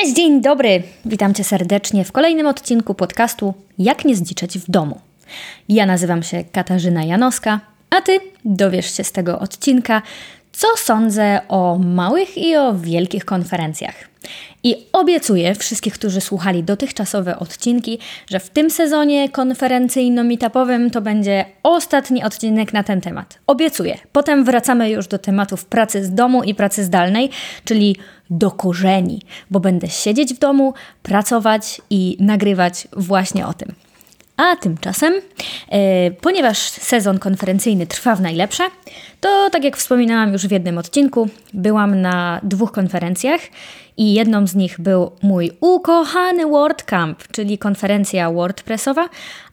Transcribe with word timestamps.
Cześć, 0.00 0.14
dzień 0.14 0.40
dobry! 0.40 0.82
Witam 1.04 1.34
Cię 1.34 1.44
serdecznie 1.44 2.04
w 2.04 2.12
kolejnym 2.12 2.46
odcinku 2.46 2.94
podcastu 2.94 3.54
Jak 3.78 4.04
nie 4.04 4.16
zdziczeć 4.16 4.58
w 4.58 4.70
domu. 4.70 5.00
Ja 5.68 5.86
nazywam 5.86 6.22
się 6.22 6.44
Katarzyna 6.52 7.04
Janowska, 7.04 7.60
a 7.90 8.00
Ty 8.00 8.18
dowiesz 8.44 8.96
się 8.96 9.04
z 9.04 9.12
tego 9.12 9.38
odcinka, 9.38 10.02
co 10.52 10.68
sądzę 10.76 11.40
o 11.48 11.78
małych 11.78 12.38
i 12.38 12.56
o 12.56 12.74
wielkich 12.74 13.24
konferencjach. 13.24 13.94
I 14.62 14.76
obiecuję 14.92 15.54
wszystkich, 15.54 15.94
którzy 15.94 16.20
słuchali 16.20 16.62
dotychczasowe 16.62 17.38
odcinki, 17.38 17.98
że 18.30 18.40
w 18.40 18.50
tym 18.50 18.70
sezonie 18.70 19.28
konferencyjno-meetupowym 19.28 20.90
to 20.90 21.00
będzie 21.00 21.44
ostatni 21.62 22.24
odcinek 22.24 22.72
na 22.72 22.82
ten 22.82 23.00
temat. 23.00 23.38
Obiecuję. 23.46 23.98
Potem 24.12 24.44
wracamy 24.44 24.90
już 24.90 25.06
do 25.06 25.18
tematów 25.18 25.64
pracy 25.64 26.04
z 26.04 26.14
domu 26.14 26.42
i 26.42 26.54
pracy 26.54 26.84
zdalnej, 26.84 27.30
czyli 27.64 27.96
do 28.30 28.50
korzeni, 28.50 29.22
bo 29.50 29.60
będę 29.60 29.88
siedzieć 29.88 30.34
w 30.34 30.38
domu, 30.38 30.74
pracować 31.02 31.80
i 31.90 32.16
nagrywać 32.20 32.88
właśnie 32.96 33.46
o 33.46 33.54
tym. 33.54 33.74
A 34.36 34.56
tymczasem, 34.56 35.14
e, 35.68 36.10
ponieważ 36.10 36.58
sezon 36.58 37.18
konferencyjny 37.18 37.86
trwa 37.86 38.16
w 38.16 38.20
najlepsze, 38.20 38.64
to 39.20 39.50
tak 39.50 39.64
jak 39.64 39.76
wspominałam 39.76 40.32
już 40.32 40.46
w 40.46 40.50
jednym 40.50 40.78
odcinku, 40.78 41.28
byłam 41.54 42.00
na 42.00 42.40
dwóch 42.42 42.72
konferencjach 42.72 43.40
i 43.96 44.14
jedną 44.14 44.46
z 44.46 44.54
nich 44.54 44.80
był 44.80 45.10
mój 45.22 45.50
ukochany 45.60 46.46
WordCamp, 46.46 47.28
czyli 47.32 47.58
konferencja 47.58 48.30
WordPressowa, 48.30 49.08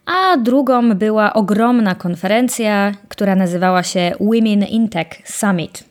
a 0.05 0.37
drugą 0.37 0.95
była 0.95 1.33
ogromna 1.33 1.95
konferencja, 1.95 2.91
która 3.07 3.35
nazywała 3.35 3.83
się 3.83 4.11
Women 4.19 4.63
in 4.63 4.89
Tech 4.89 5.07
Summit. 5.25 5.83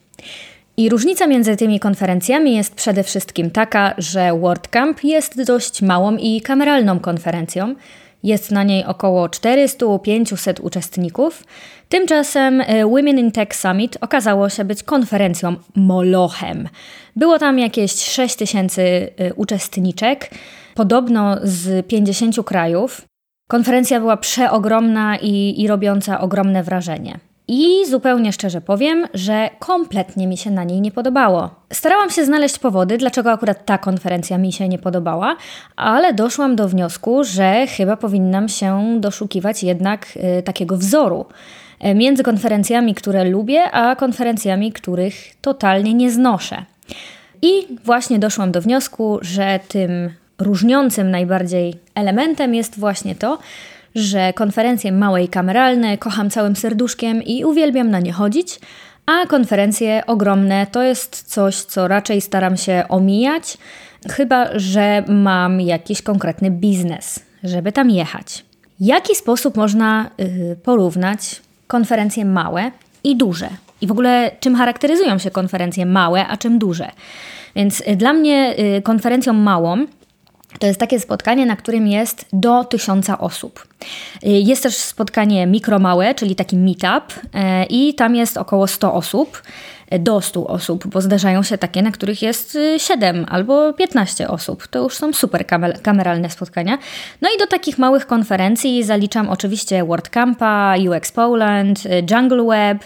I 0.79 0.89
różnica 0.89 1.27
między 1.27 1.57
tymi 1.57 1.81
konferencjami 1.81 2.55
jest 2.55 2.75
przede 2.75 3.03
wszystkim 3.03 3.51
taka, 3.51 3.95
że 3.99 4.39
WordCamp 4.41 5.05
jest 5.05 5.43
dość 5.43 5.83
małą 5.83 6.17
i 6.17 6.41
kameralną 6.41 7.01
konferencją. 7.01 7.75
Jest 8.23 8.51
na 8.51 8.65
niej 8.65 8.85
około 8.85 9.27
400-500 9.27 10.61
uczestników. 10.63 11.45
Tymczasem 11.89 12.61
e, 12.61 12.87
Women 12.87 13.19
in 13.19 13.33
Tech 13.33 13.57
Summit 13.57 13.99
okazało 14.01 14.49
się 14.49 14.65
być 14.65 14.83
konferencją 14.83 15.57
molochem. 15.75 16.69
Było 17.17 17.39
tam 17.39 17.59
jakieś 17.59 17.93
6 17.93 18.37
tysięcy 18.37 18.83
e, 18.83 19.35
uczestniczek, 19.35 20.31
podobno 20.75 21.37
z 21.43 21.87
50 21.87 22.45
krajów. 22.45 23.03
Konferencja 23.49 24.01
była 24.01 24.17
przeogromna 24.17 25.17
i, 25.17 25.63
i 25.63 25.69
robiąca 25.69 26.21
ogromne 26.21 26.63
wrażenie. 26.63 27.19
I 27.49 27.87
zupełnie 27.91 28.33
szczerze 28.33 28.61
powiem, 28.61 29.07
że 29.15 29.51
kompletnie 29.59 30.27
mi 30.27 30.37
się 30.37 30.51
na 30.51 30.65
niej 30.65 30.81
nie 30.81 30.91
podobało. 30.91 31.51
Starałam 31.73 32.11
się 32.11 32.25
znaleźć 32.25 32.59
powody, 32.59 32.99
dlaczego 32.99 33.33
akurat 33.33 33.65
ta 33.65 33.79
konferencja 33.79 34.39
mi 34.39 34.53
się 34.53 34.69
nie 34.69 34.79
podobała, 34.79 35.37
ale 35.77 36.15
doszłam 36.15 36.57
do 36.57 36.69
wniosku, 36.69 37.25
że 37.25 37.67
chyba 37.67 37.97
powinnam 37.97 38.49
się 38.49 38.97
doszukiwać 39.01 39.63
jednak 39.63 40.07
y, 40.39 40.43
takiego 40.43 40.77
wzoru 40.77 41.27
y, 41.85 41.95
między 41.95 42.23
konferencjami, 42.23 42.95
które 42.95 43.25
lubię, 43.25 43.71
a 43.71 43.97
konferencjami, 43.97 44.73
których 44.73 45.15
totalnie 45.41 45.95
nie 45.95 46.11
znoszę. 46.11 46.65
I 47.43 47.67
właśnie 47.85 48.19
doszłam 48.19 48.53
do 48.53 48.63
wniosku, 48.63 49.19
że 49.23 49.61
tym 49.69 50.11
różniącym 50.39 51.11
najbardziej 51.11 51.75
elementem 51.95 52.55
jest 52.55 52.79
właśnie 52.79 53.15
to, 53.15 53.39
że 53.97 54.33
konferencje 54.33 54.93
małe 54.93 55.25
i 55.25 55.29
kameralne 55.29 55.99
kocham 55.99 56.31
całym 56.31 56.57
serduszkiem 56.57 57.23
i 57.23 57.45
uwielbiam 57.45 57.91
na 57.91 58.01
nie 58.01 58.13
chodzić, 58.13 58.61
a 59.07 59.27
konferencje 59.27 60.03
ogromne 60.07 60.67
to 60.67 60.83
jest 60.83 61.23
coś, 61.23 61.57
co 61.57 61.89
raczej 61.89 62.21
staram 62.21 62.57
się 62.57 62.85
omijać, 62.89 63.59
chyba 64.11 64.59
że 64.59 65.05
mam 65.09 65.61
jakiś 65.61 66.03
konkretny 66.03 66.51
biznes, 66.51 67.21
żeby 67.45 67.73
tam 67.73 67.91
jechać. 67.91 68.45
Jaki 68.81 69.15
sposób 69.15 69.57
można 69.57 70.11
yy, 70.19 70.57
porównać 70.63 71.43
konferencje 71.67 72.25
małe 72.25 72.71
i 73.05 73.17
duże? 73.17 73.49
I 73.81 73.87
w 73.87 73.93
ogóle 73.93 74.31
czym 74.41 74.57
charakteryzują 74.57 75.19
się 75.19 75.31
konferencje 75.31 75.87
małe, 75.87 76.27
a 76.27 76.37
czym 76.37 76.59
duże? 76.59 76.91
Więc 77.57 77.81
y, 77.81 77.97
dla 77.97 78.13
mnie 78.13 78.55
y, 78.79 78.83
konferencją 78.83 79.33
małą 79.33 79.87
to 80.59 80.67
jest 80.67 80.81
takie 80.81 81.01
spotkanie, 81.01 81.47
na 81.47 81.57
którym 81.57 81.87
jest 81.87 82.27
do 82.33 82.65
tysiąca 82.65 83.19
osób. 83.19 83.67
Y, 84.25 84.29
jest 84.29 84.63
też 84.63 84.77
spotkanie 84.77 85.47
mikromałe, 85.47 86.15
czyli 86.15 86.37
taki 86.37 86.57
meetup, 86.57 87.13
y, 87.13 87.29
i 87.71 87.95
tam 87.95 88.17
jest 88.17 88.37
około 88.37 88.67
100 88.67 88.95
osób, 88.95 89.43
y, 89.95 89.99
do 89.99 90.21
100 90.21 90.47
osób, 90.47 90.87
bo 90.87 91.01
zdarzają 91.01 91.43
się 91.43 91.59
takie, 91.59 91.83
na 91.83 91.91
których 91.91 92.23
jest 92.23 92.59
7 92.79 93.27
albo 93.29 93.73
15 93.73 94.29
osób. 94.29 94.67
To 94.67 94.79
już 94.83 94.95
są 94.97 95.13
super 95.13 95.45
kameralne 95.83 96.31
spotkania. 96.31 96.79
No 97.23 97.29
i 97.37 97.39
do 97.39 97.47
takich 97.47 97.79
małych 97.79 98.07
konferencji 98.07 98.85
zaliczam 98.85 99.29
oczywiście 99.29 99.85
WordCampa, 99.85 100.75
UX 100.89 101.13
Poland, 101.13 101.81
Jungle 102.11 102.45
Web, 102.45 102.85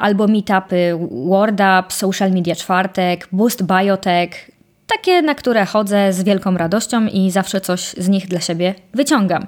albo 0.00 0.26
meetupy 0.26 0.98
WordUp, 1.10 1.92
Social 1.92 2.30
Media 2.30 2.54
Czwartek, 2.54 3.28
Boost 3.32 3.62
Biotech, 3.62 4.53
takie, 4.86 5.22
na 5.22 5.34
które 5.34 5.66
chodzę 5.66 6.12
z 6.12 6.22
wielką 6.22 6.56
radością 6.56 7.06
i 7.06 7.30
zawsze 7.30 7.60
coś 7.60 7.80
z 7.80 8.08
nich 8.08 8.28
dla 8.28 8.40
siebie 8.40 8.74
wyciągam. 8.94 9.46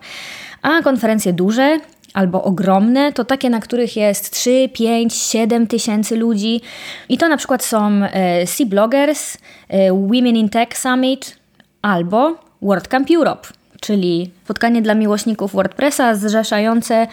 A 0.63 0.83
konferencje 0.83 1.33
duże 1.33 1.81
albo 2.15 2.43
ogromne 2.43 3.13
to 3.13 3.25
takie, 3.25 3.51
na 3.51 3.61
których 3.61 3.97
jest 3.97 4.31
3, 4.31 4.69
5, 4.73 5.15
7 5.15 5.67
tysięcy 5.67 6.17
ludzi. 6.17 6.61
I 7.09 7.19
to 7.19 7.29
na 7.29 7.37
przykład 7.37 7.65
są 7.65 7.91
e, 8.03 8.47
Sea 8.47 8.67
Bloggers, 8.67 9.39
e, 9.69 9.93
Women 9.93 10.37
in 10.37 10.49
Tech 10.49 10.79
Summit 10.79 11.37
albo 11.83 12.35
WordCamp 12.63 13.09
Europe 13.11 13.49
czyli 13.81 14.31
spotkanie 14.45 14.83
dla 14.83 14.95
miłośników 14.95 15.53
WordPressa 15.53 16.15
zrzeszające 16.15 17.07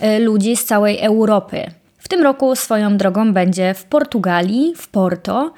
e, 0.00 0.18
ludzi 0.18 0.56
z 0.56 0.64
całej 0.64 1.00
Europy. 1.00 1.70
W 1.98 2.08
tym 2.08 2.22
roku 2.22 2.56
swoją 2.56 2.96
drogą 2.96 3.32
będzie 3.32 3.74
w 3.74 3.84
Portugalii, 3.84 4.74
w 4.76 4.88
Porto 4.88 5.52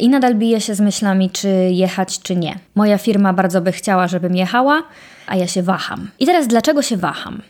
i 0.00 0.08
nadal 0.08 0.34
bije 0.34 0.60
się 0.60 0.74
z 0.74 0.80
myślami, 0.80 1.30
czy 1.30 1.48
jechać, 1.70 2.18
czy 2.18 2.36
nie. 2.36 2.58
Moja 2.74 2.98
firma 2.98 3.32
bardzo 3.32 3.60
by 3.60 3.72
chciała, 3.72 4.08
żebym 4.08 4.36
jechała, 4.36 4.82
a 5.26 5.36
ja 5.36 5.46
się 5.46 5.62
waham. 5.62 6.10
I 6.18 6.26
teraz 6.26 6.48
dlaczego 6.48 6.82
się 6.82 6.96
waham? 6.96 7.42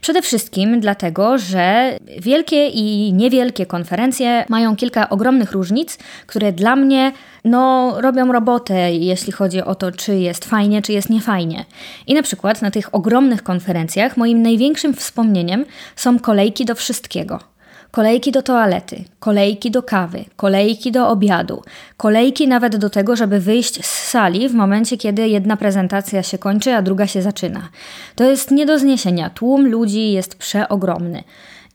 Przede 0.00 0.22
wszystkim 0.22 0.80
dlatego, 0.80 1.38
że 1.38 1.98
wielkie 2.20 2.68
i 2.68 3.12
niewielkie 3.12 3.66
konferencje 3.66 4.44
mają 4.48 4.76
kilka 4.76 5.08
ogromnych 5.08 5.52
różnic, 5.52 5.98
które 6.26 6.52
dla 6.52 6.76
mnie 6.76 7.12
no, 7.44 7.94
robią 8.00 8.32
robotę, 8.32 8.92
jeśli 8.92 9.32
chodzi 9.32 9.62
o 9.62 9.74
to, 9.74 9.92
czy 9.92 10.16
jest 10.16 10.44
fajnie, 10.44 10.82
czy 10.82 10.92
jest 10.92 11.10
niefajnie. 11.10 11.64
I 12.06 12.14
na 12.14 12.22
przykład 12.22 12.62
na 12.62 12.70
tych 12.70 12.94
ogromnych 12.94 13.42
konferencjach 13.42 14.16
moim 14.16 14.42
największym 14.42 14.94
wspomnieniem 14.94 15.64
są 15.96 16.18
kolejki 16.18 16.64
do 16.64 16.74
wszystkiego 16.74 17.53
kolejki 17.94 18.32
do 18.32 18.42
toalety, 18.42 19.04
kolejki 19.18 19.70
do 19.70 19.82
kawy, 19.82 20.24
kolejki 20.36 20.92
do 20.92 21.08
obiadu, 21.08 21.62
kolejki 21.96 22.48
nawet 22.48 22.76
do 22.76 22.90
tego, 22.90 23.16
żeby 23.16 23.40
wyjść 23.40 23.84
z 23.84 24.08
sali 24.08 24.48
w 24.48 24.54
momencie, 24.54 24.96
kiedy 24.96 25.28
jedna 25.28 25.56
prezentacja 25.56 26.22
się 26.22 26.38
kończy, 26.38 26.74
a 26.74 26.82
druga 26.82 27.06
się 27.06 27.22
zaczyna. 27.22 27.68
To 28.14 28.24
jest 28.24 28.50
nie 28.50 28.66
do 28.66 28.78
zniesienia. 28.78 29.30
Tłum 29.30 29.66
ludzi 29.66 30.12
jest 30.12 30.34
przeogromny. 30.38 31.24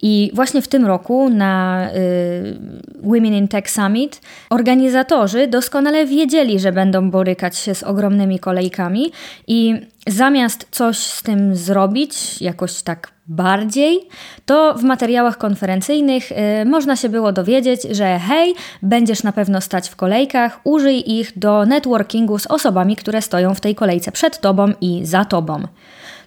I 0.02 0.32
właśnie 0.34 0.62
w 0.62 0.68
tym 0.68 0.86
roku 0.86 1.30
na 1.30 1.88
y, 1.96 2.60
Women 3.04 3.34
in 3.34 3.48
Tech 3.48 3.70
Summit 3.70 4.22
organizatorzy 4.50 5.48
doskonale 5.48 6.06
wiedzieli, 6.06 6.60
że 6.60 6.72
będą 6.72 7.12
borykać 7.12 7.58
się 7.58 7.76
z 7.76 7.84
ogromnymi 7.84 8.40
kolejkami 8.40 9.12
i 9.48 9.76
zamiast 10.08 10.68
coś 10.72 10.98
z 10.98 11.24
tym 11.24 11.56
zrobić, 11.56 12.42
jakoś 12.42 12.82
tak 12.82 13.19
bardziej, 13.30 14.00
to 14.46 14.74
w 14.74 14.84
materiałach 14.84 15.38
konferencyjnych 15.38 16.32
y, 16.32 16.36
można 16.66 16.96
się 16.96 17.10
było 17.10 17.32
dowiedzieć, 17.32 17.82
że 17.92 18.20
hej, 18.20 18.56
będziesz 18.82 19.24
na 19.24 19.32
pewno 19.32 19.62
stać 19.62 19.90
w 19.90 19.96
kolejkach, 19.96 20.60
użyj 20.64 21.12
ich 21.20 21.40
do 21.40 21.66
networkingu 21.66 22.40
z 22.40 22.48
osobami, 22.48 22.96
które 22.96 23.22
stoją 23.22 23.56
w 23.56 23.60
tej 23.60 23.76
kolejce 23.76 24.12
przed 24.12 24.40
tobą 24.40 24.74
i 24.82 25.06
za 25.06 25.26
tobą. 25.26 25.64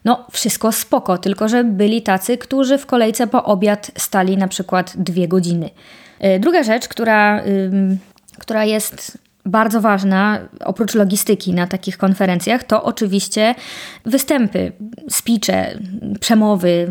No, 0.04 0.26
wszystko 0.30 0.72
spoko, 0.72 1.18
tylko 1.18 1.48
że 1.48 1.64
byli 1.64 2.02
tacy, 2.02 2.38
którzy 2.38 2.78
w 2.78 2.86
kolejce 2.86 3.26
po 3.26 3.44
obiad 3.44 3.90
stali 3.98 4.36
na 4.36 4.48
przykład 4.48 4.92
dwie 4.96 5.28
godziny. 5.28 5.70
Y, 6.24 6.40
druga 6.40 6.62
rzecz, 6.62 6.88
która, 6.88 7.42
która 8.38 8.64
jest 8.64 9.21
bardzo 9.46 9.80
ważna, 9.80 10.38
oprócz 10.64 10.94
logistyki 10.94 11.54
na 11.54 11.66
takich 11.66 11.98
konferencjach, 11.98 12.64
to 12.64 12.82
oczywiście 12.82 13.54
występy, 14.04 14.72
speeche, 15.10 15.78
przemowy, 16.20 16.86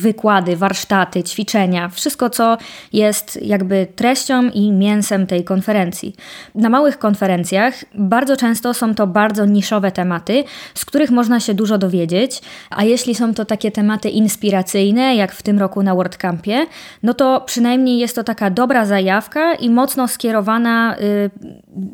wykłady, 0.00 0.56
warsztaty, 0.56 1.22
ćwiczenia, 1.22 1.88
wszystko 1.88 2.30
co 2.30 2.58
jest 2.92 3.42
jakby 3.42 3.86
treścią 3.96 4.50
i 4.50 4.72
mięsem 4.72 5.26
tej 5.26 5.44
konferencji. 5.44 6.14
Na 6.54 6.68
małych 6.68 6.98
konferencjach 6.98 7.74
bardzo 7.94 8.36
często 8.36 8.74
są 8.74 8.94
to 8.94 9.06
bardzo 9.06 9.44
niszowe 9.44 9.92
tematy, 9.92 10.44
z 10.74 10.84
których 10.84 11.10
można 11.10 11.40
się 11.40 11.54
dużo 11.54 11.78
dowiedzieć, 11.78 12.42
a 12.70 12.84
jeśli 12.84 13.14
są 13.14 13.34
to 13.34 13.44
takie 13.44 13.70
tematy 13.70 14.08
inspiracyjne, 14.08 15.16
jak 15.16 15.32
w 15.32 15.42
tym 15.42 15.58
roku 15.58 15.82
na 15.82 15.94
WordCampie, 15.94 16.66
no 17.02 17.14
to 17.14 17.40
przynajmniej 17.46 17.98
jest 17.98 18.16
to 18.16 18.24
taka 18.24 18.50
dobra 18.50 18.86
zajawka 18.86 19.54
i 19.54 19.70
mocno 19.70 20.08
skierowana 20.08 20.96
y, 20.98 21.30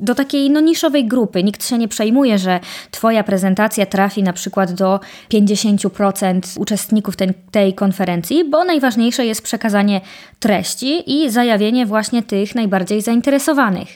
do 0.00 0.14
takiej 0.14 0.50
no, 0.50 0.60
niszowej 0.60 1.06
grupy. 1.06 1.44
Nikt 1.44 1.66
się 1.66 1.78
nie 1.78 1.88
przejmuje, 1.88 2.38
że 2.38 2.60
Twoja 2.90 3.24
prezentacja 3.24 3.86
trafi 3.86 4.22
na 4.22 4.32
przykład 4.32 4.72
do 4.72 5.00
50% 5.32 6.60
uczestników 6.60 7.16
tej, 7.16 7.28
tej 7.50 7.74
konferencji, 7.74 8.44
bo 8.44 8.64
najważniejsze 8.64 9.26
jest 9.26 9.42
przekazanie 9.42 10.00
treści 10.40 11.22
i 11.22 11.30
zajawienie 11.30 11.86
właśnie 11.86 12.22
tych 12.22 12.54
najbardziej 12.54 13.02
zainteresowanych. 13.02 13.88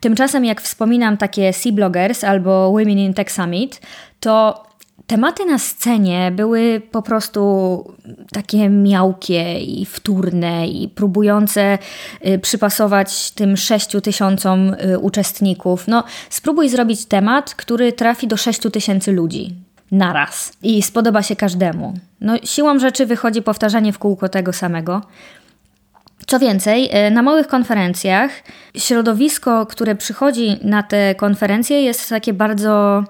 Tymczasem, 0.00 0.44
jak 0.44 0.60
wspominam 0.60 1.16
takie 1.16 1.52
Sea 1.52 1.72
Bloggers 1.72 2.24
albo 2.24 2.70
Women 2.70 2.98
in 2.98 3.14
Tech 3.14 3.32
Summit, 3.32 3.80
to 4.20 4.64
Tematy 5.10 5.44
na 5.44 5.58
scenie 5.58 6.32
były 6.32 6.82
po 6.90 7.02
prostu 7.02 7.94
takie 8.32 8.68
miałkie 8.68 9.60
i 9.60 9.86
wtórne 9.86 10.68
i 10.68 10.88
próbujące 10.88 11.78
y, 12.26 12.38
przypasować 12.38 13.30
tym 13.30 13.56
sześciu 13.56 14.00
tysiącom 14.00 14.74
y, 14.74 14.98
uczestników. 14.98 15.88
No, 15.88 16.04
spróbuj 16.30 16.68
zrobić 16.68 17.06
temat, 17.06 17.54
który 17.54 17.92
trafi 17.92 18.28
do 18.28 18.36
sześciu 18.36 18.70
tysięcy 18.70 19.12
ludzi 19.12 19.54
naraz 19.90 20.52
i 20.62 20.82
spodoba 20.82 21.22
się 21.22 21.36
każdemu. 21.36 21.94
No, 22.20 22.34
siłą 22.44 22.78
rzeczy 22.78 23.06
wychodzi 23.06 23.42
powtarzanie 23.42 23.92
w 23.92 23.98
kółko 23.98 24.28
tego 24.28 24.52
samego. 24.52 25.02
Co 26.26 26.38
więcej, 26.38 26.90
y, 27.06 27.10
na 27.10 27.22
małych 27.22 27.48
konferencjach 27.48 28.30
środowisko, 28.76 29.66
które 29.66 29.94
przychodzi 29.94 30.56
na 30.62 30.82
te 30.82 31.14
konferencje, 31.14 31.82
jest 31.82 32.08
takie 32.08 32.32
bardzo 32.32 33.04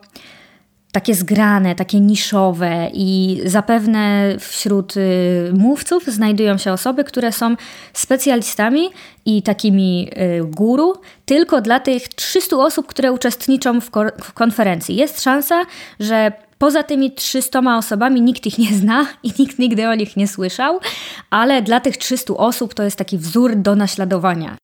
takie 0.92 1.14
zgrane, 1.14 1.74
takie 1.74 2.00
niszowe 2.00 2.90
i 2.92 3.40
zapewne 3.44 4.34
wśród 4.38 4.96
y, 4.96 5.52
mówców 5.54 6.06
znajdują 6.06 6.58
się 6.58 6.72
osoby, 6.72 7.04
które 7.04 7.32
są 7.32 7.56
specjalistami 7.92 8.88
i 9.24 9.42
takimi 9.42 10.10
y, 10.40 10.44
guru 10.44 10.94
tylko 11.24 11.60
dla 11.60 11.80
tych 11.80 12.08
300 12.08 12.56
osób, 12.56 12.86
które 12.86 13.12
uczestniczą 13.12 13.80
w, 13.80 13.90
w 14.22 14.32
konferencji. 14.32 14.96
Jest 14.96 15.22
szansa, 15.22 15.62
że 16.00 16.32
Poza 16.60 16.82
tymi 16.82 17.12
300 17.12 17.76
osobami 17.76 18.22
nikt 18.22 18.46
ich 18.46 18.58
nie 18.58 18.74
zna 18.74 19.06
i 19.22 19.32
nikt 19.38 19.58
nigdy 19.58 19.88
o 19.88 19.94
nich 19.94 20.16
nie 20.16 20.28
słyszał, 20.28 20.80
ale 21.30 21.62
dla 21.62 21.80
tych 21.80 21.96
300 21.96 22.34
osób 22.34 22.74
to 22.74 22.82
jest 22.82 22.96
taki 22.96 23.18
wzór 23.18 23.56
do 23.56 23.76
naśladowania. 23.76 24.56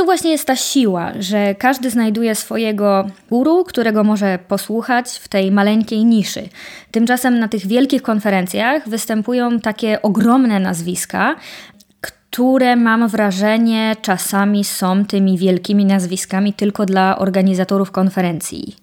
Tu 0.00 0.04
właśnie 0.04 0.30
jest 0.30 0.46
ta 0.46 0.56
siła, 0.56 1.12
że 1.18 1.54
każdy 1.54 1.90
znajduje 1.90 2.34
swojego 2.34 3.06
guru, 3.30 3.64
którego 3.64 4.04
może 4.04 4.38
posłuchać 4.48 5.08
w 5.08 5.28
tej 5.28 5.52
maleńkiej 5.52 6.04
niszy. 6.04 6.48
Tymczasem 6.90 7.38
na 7.38 7.48
tych 7.48 7.66
wielkich 7.66 8.02
konferencjach 8.02 8.88
występują 8.88 9.60
takie 9.60 10.02
ogromne 10.02 10.60
nazwiska, 10.60 11.36
które 12.00 12.76
mam 12.76 13.08
wrażenie 13.08 13.96
czasami 14.02 14.64
są 14.64 15.04
tymi 15.04 15.38
wielkimi 15.38 15.84
nazwiskami 15.84 16.52
tylko 16.52 16.86
dla 16.86 17.18
organizatorów 17.18 17.90
konferencji. 17.90 18.76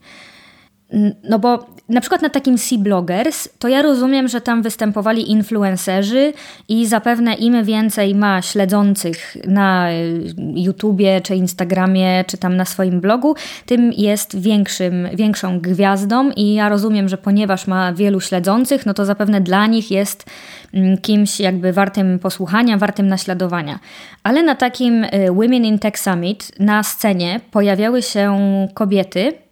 No 1.24 1.40
bo 1.40 1.66
na 1.90 2.02
przykład 2.02 2.22
na 2.22 2.30
takim 2.30 2.58
Sea 2.58 2.80
Bloggers, 2.80 3.50
to 3.60 3.68
ja 3.68 3.82
rozumiem, 3.82 4.28
że 4.28 4.42
tam 4.42 4.62
występowali 4.62 5.32
influencerzy 5.32 6.34
i 6.70 6.88
zapewne 6.88 7.34
im 7.34 7.64
więcej 7.64 8.16
ma 8.16 8.42
śledzących 8.42 9.38
na 9.48 9.92
y, 9.92 10.34
YouTubie, 10.56 11.22
czy 11.22 11.36
Instagramie, 11.36 12.24
czy 12.28 12.38
tam 12.38 12.58
na 12.58 12.66
swoim 12.66 13.02
blogu, 13.02 13.36
tym 13.66 13.94
jest 13.94 14.40
większym, 14.40 15.08
większą 15.14 15.60
gwiazdą 15.60 16.32
i 16.32 16.54
ja 16.54 16.70
rozumiem, 16.70 17.10
że 17.10 17.18
ponieważ 17.18 17.68
ma 17.68 17.94
wielu 17.94 18.22
śledzących, 18.22 18.86
no 18.86 18.94
to 18.94 19.06
zapewne 19.06 19.42
dla 19.42 19.68
nich 19.68 19.92
jest 19.92 20.26
mm, 20.74 20.98
kimś 20.98 21.40
jakby 21.40 21.74
wartym 21.74 22.20
posłuchania, 22.20 22.78
wartym 22.78 23.08
naśladowania. 23.08 23.80
Ale 24.24 24.44
na 24.44 24.56
takim 24.56 25.04
y, 25.04 25.10
Women 25.32 25.66
in 25.66 25.80
Tech 25.80 26.00
Summit 26.00 26.60
na 26.60 26.84
scenie 26.84 27.40
pojawiały 27.52 28.02
się 28.02 28.38
kobiety, 28.74 29.47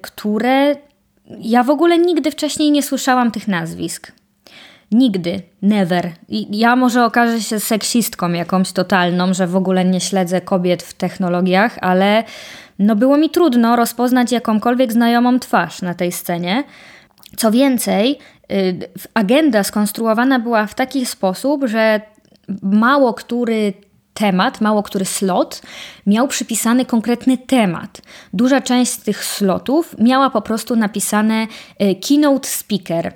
które 0.00 0.76
ja 1.38 1.62
w 1.62 1.70
ogóle 1.70 1.98
nigdy 1.98 2.30
wcześniej 2.30 2.70
nie 2.70 2.82
słyszałam 2.82 3.30
tych 3.30 3.48
nazwisk. 3.48 4.12
Nigdy, 4.92 5.42
never. 5.62 6.12
Ja 6.50 6.76
może 6.76 7.04
okażę 7.04 7.40
się 7.40 7.60
seksistką 7.60 8.32
jakąś 8.32 8.72
totalną, 8.72 9.34
że 9.34 9.46
w 9.46 9.56
ogóle 9.56 9.84
nie 9.84 10.00
śledzę 10.00 10.40
kobiet 10.40 10.82
w 10.82 10.94
technologiach, 10.94 11.78
ale 11.80 12.24
no 12.78 12.96
było 12.96 13.16
mi 13.16 13.30
trudno 13.30 13.76
rozpoznać 13.76 14.32
jakąkolwiek 14.32 14.92
znajomą 14.92 15.38
twarz 15.38 15.82
na 15.82 15.94
tej 15.94 16.12
scenie. 16.12 16.64
Co 17.36 17.50
więcej, 17.50 18.18
y, 18.52 18.88
agenda 19.14 19.64
skonstruowana 19.64 20.38
była 20.38 20.66
w 20.66 20.74
taki 20.74 21.06
sposób, 21.06 21.64
że 21.66 22.00
mało 22.62 23.14
który 23.14 23.72
temat, 24.14 24.60
mało 24.60 24.82
który 24.82 25.04
slot 25.04 25.62
miał 26.06 26.28
przypisany 26.28 26.84
konkretny 26.84 27.38
temat. 27.38 28.02
Duża 28.32 28.60
część 28.60 28.92
z 28.92 28.98
tych 28.98 29.24
slotów 29.24 29.94
miała 29.98 30.30
po 30.30 30.42
prostu 30.42 30.76
napisane 30.76 31.46
e, 31.78 31.94
keynote 31.94 32.48
speaker, 32.48 33.12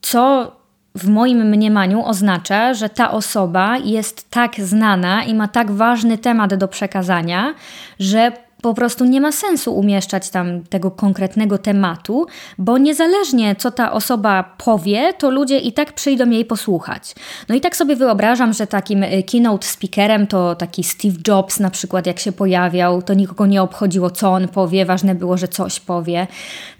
co 0.00 0.52
w 0.94 1.08
moim 1.08 1.48
mniemaniu 1.48 2.04
oznacza, 2.04 2.74
że 2.74 2.88
ta 2.88 3.10
osoba 3.10 3.78
jest 3.78 4.30
tak 4.30 4.60
znana 4.60 5.24
i 5.24 5.34
ma 5.34 5.48
tak 5.48 5.70
ważny 5.70 6.18
temat 6.18 6.54
do 6.54 6.68
przekazania, 6.68 7.54
że 8.00 8.32
po 8.62 8.74
prostu 8.74 9.04
nie 9.04 9.20
ma 9.20 9.32
sensu 9.32 9.74
umieszczać 9.74 10.30
tam 10.30 10.62
tego 10.62 10.90
konkretnego 10.90 11.58
tematu, 11.58 12.26
bo 12.58 12.78
niezależnie 12.78 13.56
co 13.56 13.70
ta 13.70 13.92
osoba 13.92 14.54
powie, 14.58 15.12
to 15.12 15.30
ludzie 15.30 15.58
i 15.58 15.72
tak 15.72 15.92
przyjdą 15.92 16.30
jej 16.30 16.44
posłuchać. 16.44 17.14
No 17.48 17.54
i 17.54 17.60
tak 17.60 17.76
sobie 17.76 17.96
wyobrażam, 17.96 18.52
że 18.52 18.66
takim 18.66 19.02
y, 19.02 19.22
keynote 19.22 19.66
speakerem 19.66 20.26
to 20.26 20.54
taki 20.54 20.84
Steve 20.84 21.16
Jobs 21.28 21.60
na 21.60 21.70
przykład 21.70 22.06
jak 22.06 22.18
się 22.18 22.32
pojawiał, 22.32 23.02
to 23.02 23.14
nikogo 23.14 23.46
nie 23.46 23.62
obchodziło 23.62 24.10
co 24.10 24.32
on 24.32 24.48
powie, 24.48 24.84
ważne 24.84 25.14
było, 25.14 25.36
że 25.36 25.48
coś 25.48 25.80
powie. 25.80 26.26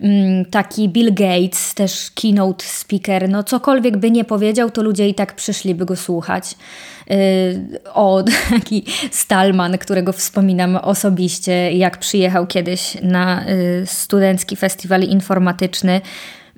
Mm, 0.00 0.44
taki 0.44 0.88
Bill 0.88 1.14
Gates 1.14 1.74
też 1.74 2.10
keynote 2.10 2.64
speaker, 2.64 3.28
no 3.28 3.44
cokolwiek 3.44 3.96
by 3.96 4.10
nie 4.10 4.24
powiedział, 4.24 4.70
to 4.70 4.82
ludzie 4.82 5.08
i 5.08 5.14
tak 5.14 5.34
przyszliby 5.34 5.84
go 5.84 5.96
słuchać. 5.96 6.54
Y, 7.10 7.80
o, 7.94 8.24
taki 8.50 8.84
Stalman, 9.10 9.78
którego 9.78 10.12
wspominam 10.12 10.76
osobiście, 10.76 11.65
jak 11.72 11.98
przyjechał 11.98 12.46
kiedyś 12.46 12.96
na 13.02 13.48
y, 13.48 13.82
studencki 13.86 14.56
festiwal 14.56 15.02
informatyczny. 15.02 16.00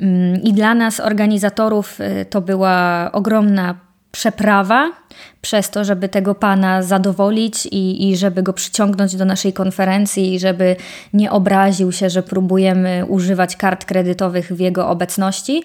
Mm, 0.01 0.43
I 0.43 0.53
dla 0.53 0.75
nas, 0.75 1.01
organizatorów, 1.01 2.01
y, 2.01 2.27
to 2.31 2.41
była 2.41 3.09
ogromna 3.13 3.75
przeprawa 4.13 4.93
przez 5.41 5.71
to, 5.71 5.85
żeby 5.85 6.09
tego 6.09 6.35
pana 6.35 6.83
zadowolić 6.83 7.67
i, 7.67 8.11
i 8.11 8.17
żeby 8.17 8.43
go 8.43 8.53
przyciągnąć 8.53 9.17
do 9.17 9.25
naszej 9.25 9.53
konferencji 9.53 10.35
i 10.35 10.39
żeby 10.39 10.77
nie 11.13 11.31
obraził 11.31 11.93
się, 11.93 12.11
że 12.11 12.23
próbujemy 12.23 13.05
używać 13.09 13.57
kart 13.57 13.85
kredytowych 13.85 14.53
w 14.53 14.61
jego 14.61 14.89
obecności 14.89 15.65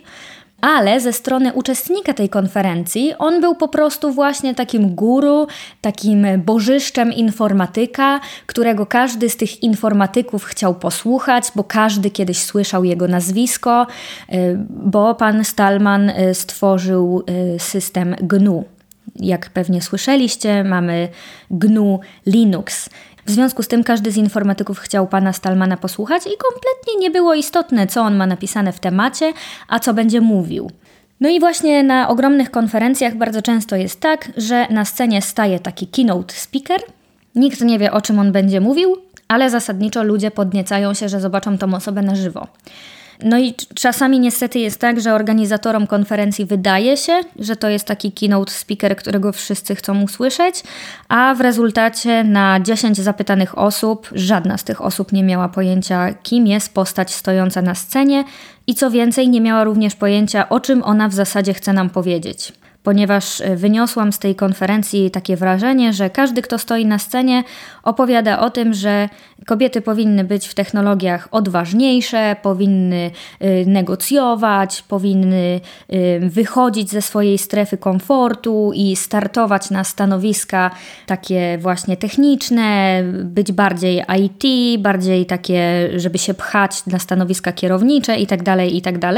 ale 0.62 1.00
ze 1.00 1.14
strony 1.14 1.54
uczestnika 1.54 2.14
tej 2.14 2.30
konferencji 2.30 3.14
on 3.18 3.42
był 3.42 3.56
po 3.56 3.68
prostu 3.68 4.12
właśnie 4.12 4.56
takim 4.56 4.96
guru, 4.96 5.48
takim 5.82 6.28
bożyszczem 6.46 7.14
informatyka, 7.14 8.20
którego 8.46 8.86
każdy 8.86 9.30
z 9.30 9.38
tych 9.38 9.64
informatyków 9.64 10.44
chciał 10.44 10.76
posłuchać, 10.76 11.44
bo 11.56 11.64
każdy 11.64 12.10
kiedyś 12.10 12.44
słyszał 12.44 12.84
jego 12.84 13.08
nazwisko, 13.08 13.88
y, 14.34 14.58
bo 14.70 15.16
pan 15.16 15.44
Stallman 15.44 16.10
y, 16.10 16.34
stworzył 16.34 17.24
y, 17.56 17.60
system 17.60 18.16
GNU. 18.22 18.66
Jak 19.16 19.50
pewnie 19.50 19.82
słyszeliście, 19.82 20.64
mamy 20.64 21.10
GNU 21.52 22.00
Linux. 22.26 22.90
W 23.26 23.32
związku 23.32 23.64
z 23.64 23.68
tym 23.68 23.84
każdy 23.84 24.12
z 24.12 24.18
informatyków 24.18 24.80
chciał 24.80 25.08
pana 25.08 25.34
Stalmana 25.34 25.78
posłuchać 25.78 26.24
i 26.24 26.38
kompletnie 26.38 27.00
nie 27.00 27.12
było 27.12 27.34
istotne, 27.34 27.88
co 27.88 28.02
on 28.02 28.16
ma 28.16 28.28
napisane 28.28 28.74
w 28.74 28.80
temacie, 28.80 29.34
a 29.68 29.80
co 29.80 29.94
będzie 29.94 30.22
mówił. 30.22 30.72
No 31.22 31.30
i 31.30 31.40
właśnie 31.40 31.84
na 31.84 32.10
ogromnych 32.10 32.52
konferencjach 32.52 33.16
bardzo 33.16 33.42
często 33.42 33.76
jest 33.76 34.00
tak, 34.00 34.32
że 34.38 34.68
na 34.70 34.86
scenie 34.86 35.22
staje 35.22 35.60
taki 35.60 35.88
keynote 35.88 36.34
speaker. 36.34 36.82
Nikt 37.36 37.62
nie 37.62 37.80
wie, 37.80 37.92
o 37.92 38.02
czym 38.02 38.20
on 38.20 38.32
będzie 38.32 38.62
mówił, 38.62 38.98
ale 39.28 39.50
zasadniczo 39.50 40.04
ludzie 40.04 40.32
podniecają 40.32 40.94
się, 40.94 41.10
że 41.10 41.20
zobaczą 41.20 41.58
tą 41.58 41.74
osobę 41.74 42.02
na 42.02 42.16
żywo. 42.16 42.48
No 43.24 43.40
i 43.40 43.54
czasami 43.76 44.20
niestety 44.20 44.60
jest 44.60 44.80
tak, 44.80 45.02
że 45.02 45.14
organizatorom 45.14 45.88
konferencji 45.88 46.46
wydaje 46.46 46.98
się, 46.98 47.14
że 47.40 47.56
to 47.56 47.70
jest 47.70 47.86
taki 47.86 48.12
keynote 48.12 48.52
speaker, 48.52 48.96
którego 48.96 49.32
wszyscy 49.32 49.76
chcą 49.76 50.02
usłyszeć, 50.02 50.64
a 51.10 51.36
w 51.36 51.42
rezultacie 51.42 52.24
na 52.24 52.60
10 52.60 52.98
zapytanych 52.98 53.58
osób 53.58 54.10
żadna 54.12 54.58
z 54.58 54.64
tych 54.64 54.82
osób 54.82 55.12
nie 55.12 55.24
miała 55.24 55.50
pojęcia, 55.50 56.14
kim 56.14 56.48
jest 56.48 56.74
postać 56.74 57.14
stojąca 57.14 57.62
na 57.62 57.76
scenie 57.76 58.24
i 58.68 58.76
co 58.76 58.92
więcej, 58.92 59.30
nie 59.30 59.42
miała 59.42 59.64
również 59.64 59.96
pojęcia, 59.96 60.50
o 60.50 60.60
czym 60.60 60.84
ona 60.84 61.10
w 61.10 61.14
zasadzie 61.14 61.54
chce 61.54 61.74
nam 61.74 61.90
powiedzieć. 61.90 62.54
Ponieważ 62.84 63.42
e, 63.42 63.56
wyniosłam 63.56 64.14
z 64.14 64.20
tej 64.20 64.36
konferencji 64.36 65.12
takie 65.12 65.36
wrażenie, 65.36 65.94
że 65.94 66.10
każdy, 66.10 66.42
kto 66.42 66.60
stoi 66.60 66.86
na 66.86 67.00
scenie, 67.00 67.44
opowiada 67.84 68.40
o 68.40 68.50
tym, 68.50 68.74
że 68.74 69.10
kobiety 69.46 69.82
powinny 69.82 70.24
być 70.24 70.48
w 70.48 70.54
technologiach 70.54 71.28
odważniejsze, 71.32 72.36
powinny 72.42 73.12
e, 73.40 73.66
negocjować, 73.66 74.82
powinny 74.82 75.62
e, 75.90 76.20
wychodzić 76.20 76.90
ze 76.90 77.02
swojej 77.02 77.38
strefy 77.38 77.78
komfortu 77.78 78.72
i 78.76 78.96
startować 78.96 79.70
na 79.70 79.84
stanowiska 79.84 80.72
takie 81.06 81.58
właśnie 81.58 81.98
techniczne, 81.98 83.02
być 83.24 83.52
bardziej 83.52 84.04
IT, 84.20 84.44
bardziej 84.82 85.26
takie, 85.26 85.90
żeby 85.96 86.18
się 86.18 86.34
pchać 86.34 86.86
na 86.86 87.00
stanowiska 87.00 87.52
kierownicze 87.52 88.18
itd., 88.18 88.44
tak 88.44 88.74
itd. 88.74 89.00
Tak 89.00 89.14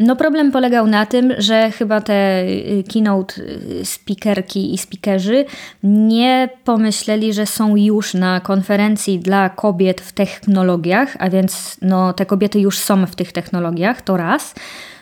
no 0.00 0.16
problem 0.16 0.52
polegał 0.52 0.86
na 0.86 1.06
tym, 1.06 1.32
że 1.38 1.70
chyba 1.70 2.00
te 2.00 2.44
keynote 2.88 3.42
y, 3.42 3.84
speakerki 3.84 4.74
i 4.74 4.78
speakerzy 4.78 5.44
nie 5.82 6.48
pomyśleli, 6.64 7.32
że 7.32 7.46
są 7.46 7.76
już 7.76 8.14
na 8.14 8.40
konferencji 8.40 9.18
dla 9.18 9.48
kobiet 9.48 10.00
w 10.00 10.12
technologiach, 10.12 11.16
a 11.18 11.30
więc 11.30 11.76
no, 11.82 12.12
te 12.12 12.26
kobiety 12.26 12.60
już 12.60 12.78
są 12.78 13.06
w 13.06 13.16
tych 13.16 13.32
technologiach, 13.32 14.02
to 14.02 14.16
raz. 14.16 14.54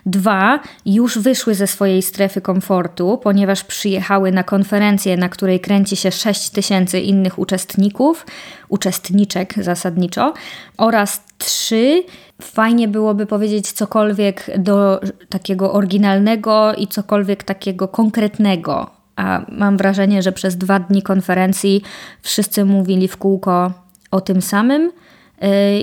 Dwa, 0.07 0.61
już 0.85 1.19
wyszły 1.19 1.55
ze 1.55 1.67
swojej 1.67 2.03
strefy 2.03 2.41
komfortu, 2.41 3.19
ponieważ 3.23 3.65
przyjechały 3.65 4.33
na 4.33 4.43
konferencję, 4.43 5.17
na 5.17 5.29
której 5.29 5.61
kręci 5.61 5.97
się 5.97 6.11
6 6.11 6.51
tysięcy 6.51 7.01
innych 7.01 7.39
uczestników, 7.39 8.27
uczestniczek 8.69 9.55
zasadniczo. 9.65 10.35
Oraz 10.77 11.25
trzy, 11.39 12.05
fajnie 12.43 12.89
byłoby 12.89 13.27
powiedzieć 13.27 13.73
cokolwiek 13.73 14.51
do 14.59 15.01
takiego 15.29 15.73
oryginalnego 15.73 16.75
i 16.75 16.87
cokolwiek 16.87 17.45
takiego 17.45 17.89
konkretnego. 17.89 18.91
A 19.17 19.41
mam 19.49 19.77
wrażenie, 19.77 20.23
że 20.23 20.33
przez 20.33 20.57
dwa 20.57 20.79
dni 20.79 21.03
konferencji 21.03 21.83
wszyscy 22.23 22.65
mówili 22.65 23.09
w 23.09 23.17
kółko 23.17 23.73
o 24.11 24.21
tym 24.21 24.43
samym 24.43 24.93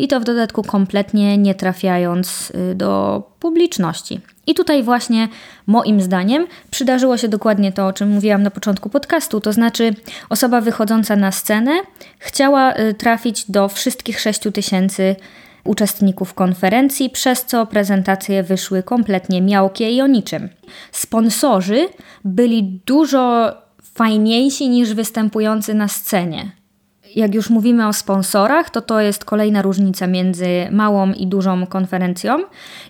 i 0.02 0.08
to 0.08 0.20
w 0.20 0.24
dodatku 0.24 0.64
kompletnie 0.64 1.38
nie 1.38 1.56
trafiając 1.56 2.52
y, 2.72 2.76
do 2.76 3.24
publiczności. 3.40 4.20
I 4.48 4.54
tutaj 4.54 4.84
właśnie 4.84 5.28
moim 5.68 6.02
zdaniem 6.02 6.48
przydarzyło 6.72 7.18
się 7.18 7.28
dokładnie 7.28 7.72
to, 7.72 7.88
o 7.88 7.94
czym 7.94 8.10
mówiłam 8.10 8.44
na 8.44 8.52
początku 8.52 8.90
podcastu, 8.90 9.42
to 9.42 9.54
znaczy 9.54 9.94
osoba 10.30 10.62
wychodząca 10.62 11.16
na 11.16 11.32
scenę 11.32 11.72
chciała 12.20 12.74
y, 12.76 12.94
trafić 12.94 13.52
do 13.52 13.70
wszystkich 13.70 14.20
6 14.20 14.40
tysięcy 14.54 15.16
uczestników 15.64 16.34
konferencji, 16.34 17.10
przez 17.10 17.46
co 17.46 17.66
prezentacje 17.66 18.44
wyszły 18.44 18.84
kompletnie 18.84 19.42
miałkie 19.42 19.92
i 19.92 20.02
o 20.02 20.08
niczym. 20.08 20.50
Sponsorzy 20.92 21.88
byli 22.26 22.82
dużo 22.86 23.54
fajniejsi 23.94 24.70
niż 24.70 24.94
występujący 24.94 25.74
na 25.74 25.88
scenie 25.88 26.62
jak 27.15 27.36
już 27.36 27.50
mówimy 27.50 27.88
o 27.88 27.93
sponsorach, 27.93 28.70
to 28.70 28.82
to 28.82 29.01
jest 29.01 29.25
kolejna 29.25 29.62
różnica 29.62 30.08
między 30.08 30.48
małą 30.72 31.12
i 31.12 31.27
dużą 31.27 31.67
konferencją. 31.67 32.38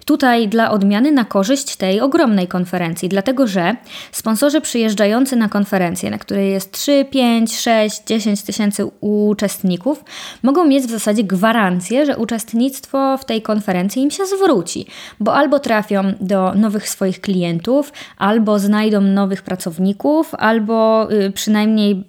Tutaj 0.05 0.47
dla 0.47 0.71
odmiany 0.71 1.11
na 1.11 1.25
korzyść 1.25 1.75
tej 1.75 2.01
ogromnej 2.01 2.47
konferencji, 2.47 3.09
dlatego 3.09 3.47
że 3.47 3.75
sponsorzy 4.11 4.61
przyjeżdżający 4.61 5.35
na 5.35 5.49
konferencję, 5.49 6.11
na 6.11 6.17
której 6.17 6.51
jest 6.51 6.71
3, 6.71 7.05
5, 7.05 7.59
6, 7.59 8.03
10 8.05 8.41
tysięcy 8.41 8.85
uczestników, 9.01 10.03
mogą 10.43 10.65
mieć 10.65 10.83
w 10.83 10.91
zasadzie 10.91 11.23
gwarancję, 11.23 12.05
że 12.05 12.17
uczestnictwo 12.17 13.17
w 13.17 13.25
tej 13.25 13.41
konferencji 13.41 14.01
im 14.01 14.11
się 14.11 14.25
zwróci, 14.25 14.85
bo 15.19 15.33
albo 15.33 15.59
trafią 15.59 16.03
do 16.21 16.53
nowych 16.53 16.89
swoich 16.89 17.21
klientów, 17.21 17.93
albo 18.17 18.59
znajdą 18.59 19.01
nowych 19.01 19.41
pracowników, 19.41 20.35
albo 20.35 21.07
y, 21.11 21.31
przynajmniej 21.31 22.03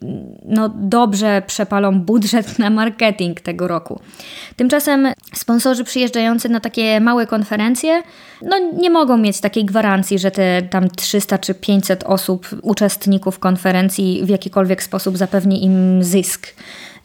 no, 0.44 0.68
dobrze 0.74 1.42
przepalą 1.46 2.03
budżet 2.04 2.58
na 2.58 2.70
marketing 2.70 3.40
tego 3.40 3.68
roku. 3.68 4.00
Tymczasem 4.56 5.08
sponsorzy 5.34 5.84
przyjeżdżający 5.84 6.48
na 6.48 6.60
takie 6.60 7.00
małe 7.00 7.26
konferencje 7.26 8.02
no, 8.42 8.58
nie 8.58 8.90
mogą 8.90 9.16
mieć 9.16 9.40
takiej 9.40 9.64
gwarancji, 9.64 10.18
że 10.18 10.30
te 10.30 10.62
tam 10.62 10.90
300 10.90 11.38
czy 11.38 11.54
500 11.54 12.04
osób, 12.04 12.48
uczestników 12.62 13.38
konferencji 13.38 14.20
w 14.24 14.28
jakikolwiek 14.28 14.82
sposób 14.82 15.16
zapewni 15.16 15.64
im 15.64 16.04
zysk. 16.04 16.54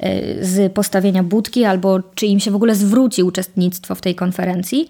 Y, 0.05 0.45
z 0.45 0.73
postawienia 0.73 1.23
budki, 1.23 1.65
albo 1.65 1.99
czy 2.15 2.25
im 2.25 2.39
się 2.39 2.51
w 2.51 2.55
ogóle 2.55 2.75
zwróci 2.75 3.23
uczestnictwo 3.23 3.95
w 3.95 4.01
tej 4.01 4.15
konferencji. 4.15 4.87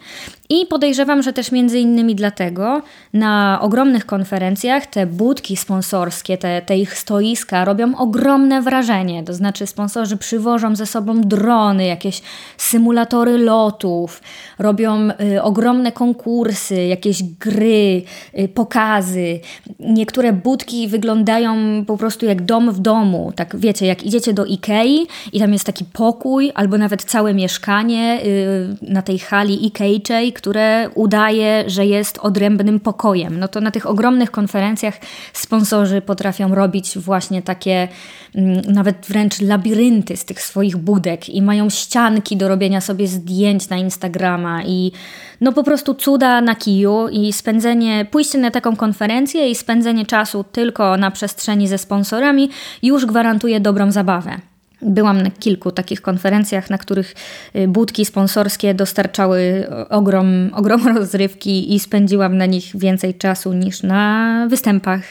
I 0.48 0.66
podejrzewam, 0.66 1.22
że 1.22 1.32
też 1.32 1.52
między 1.52 1.78
innymi 1.78 2.14
dlatego 2.14 2.82
na 3.12 3.58
ogromnych 3.62 4.06
konferencjach 4.06 4.86
te 4.86 5.06
budki 5.06 5.56
sponsorskie, 5.56 6.38
te, 6.38 6.62
te 6.62 6.78
ich 6.78 6.98
stoiska 6.98 7.64
robią 7.64 7.96
ogromne 7.96 8.62
wrażenie. 8.62 9.24
To 9.24 9.34
znaczy 9.34 9.66
sponsorzy 9.66 10.16
przywożą 10.16 10.76
ze 10.76 10.86
sobą 10.86 11.20
drony, 11.20 11.86
jakieś 11.86 12.22
symulatory 12.56 13.38
lotów, 13.38 14.22
robią 14.58 15.08
y, 15.34 15.42
ogromne 15.42 15.92
konkursy, 15.92 16.84
jakieś 16.84 17.22
gry, 17.22 18.02
y, 18.38 18.48
pokazy. 18.48 19.40
Niektóre 19.80 20.32
budki 20.32 20.88
wyglądają 20.88 21.84
po 21.86 21.96
prostu 21.96 22.26
jak 22.26 22.42
dom 22.42 22.72
w 22.72 22.78
domu. 22.78 23.32
Tak 23.36 23.56
wiecie, 23.56 23.86
jak 23.86 24.02
idziecie 24.02 24.32
do 24.32 24.44
Ikei 24.44 24.99
i 25.32 25.40
tam 25.40 25.52
jest 25.52 25.64
taki 25.64 25.84
pokój, 25.84 26.52
albo 26.54 26.78
nawet 26.78 27.04
całe 27.04 27.34
mieszkanie 27.34 28.20
y, 28.24 28.76
na 28.82 29.02
tej 29.02 29.18
hali 29.18 29.66
Ikejczej, 29.66 30.32
które 30.32 30.90
udaje, 30.94 31.64
że 31.66 31.86
jest 31.86 32.18
odrębnym 32.18 32.80
pokojem. 32.80 33.38
No 33.38 33.48
to 33.48 33.60
na 33.60 33.70
tych 33.70 33.86
ogromnych 33.86 34.30
konferencjach 34.30 34.94
sponsorzy 35.32 36.00
potrafią 36.00 36.54
robić 36.54 36.98
właśnie 36.98 37.42
takie 37.42 37.88
mm, 38.34 38.60
nawet 38.68 39.06
wręcz 39.08 39.40
labirynty 39.40 40.16
z 40.16 40.24
tych 40.24 40.42
swoich 40.42 40.76
budek 40.76 41.28
i 41.28 41.42
mają 41.42 41.70
ścianki 41.70 42.36
do 42.36 42.48
robienia 42.48 42.80
sobie 42.80 43.06
zdjęć 43.06 43.68
na 43.68 43.76
Instagrama 43.76 44.62
i 44.64 44.92
no 45.40 45.52
po 45.52 45.64
prostu 45.64 45.94
cuda 45.94 46.40
na 46.40 46.54
kiju 46.54 47.08
i 47.08 47.32
spędzenie, 47.32 48.06
pójście 48.10 48.38
na 48.38 48.50
taką 48.50 48.76
konferencję 48.76 49.50
i 49.50 49.54
spędzenie 49.54 50.06
czasu 50.06 50.44
tylko 50.52 50.96
na 50.96 51.10
przestrzeni 51.10 51.68
ze 51.68 51.78
sponsorami 51.78 52.50
już 52.82 53.06
gwarantuje 53.06 53.60
dobrą 53.60 53.92
zabawę. 53.92 54.49
Byłam 54.82 55.22
na 55.22 55.30
kilku 55.30 55.72
takich 55.72 56.02
konferencjach, 56.02 56.70
na 56.70 56.78
których 56.78 57.14
y, 57.56 57.68
budki 57.68 58.04
sponsorskie 58.04 58.74
dostarczały 58.74 59.66
ogrom, 59.88 60.50
ogrom 60.54 60.88
rozrywki 60.96 61.74
i 61.74 61.80
spędziłam 61.80 62.36
na 62.36 62.46
nich 62.46 62.64
więcej 62.74 63.14
czasu 63.14 63.52
niż 63.52 63.82
na 63.82 64.46
występach, 64.50 65.02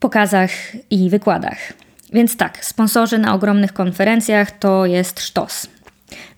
pokazach 0.00 0.50
i 0.90 1.10
wykładach. 1.10 1.58
Więc 2.12 2.36
tak, 2.36 2.64
sponsorzy 2.64 3.18
na 3.18 3.34
ogromnych 3.34 3.72
konferencjach 3.72 4.58
to 4.58 4.86
jest 4.86 5.20
sztos. 5.20 5.66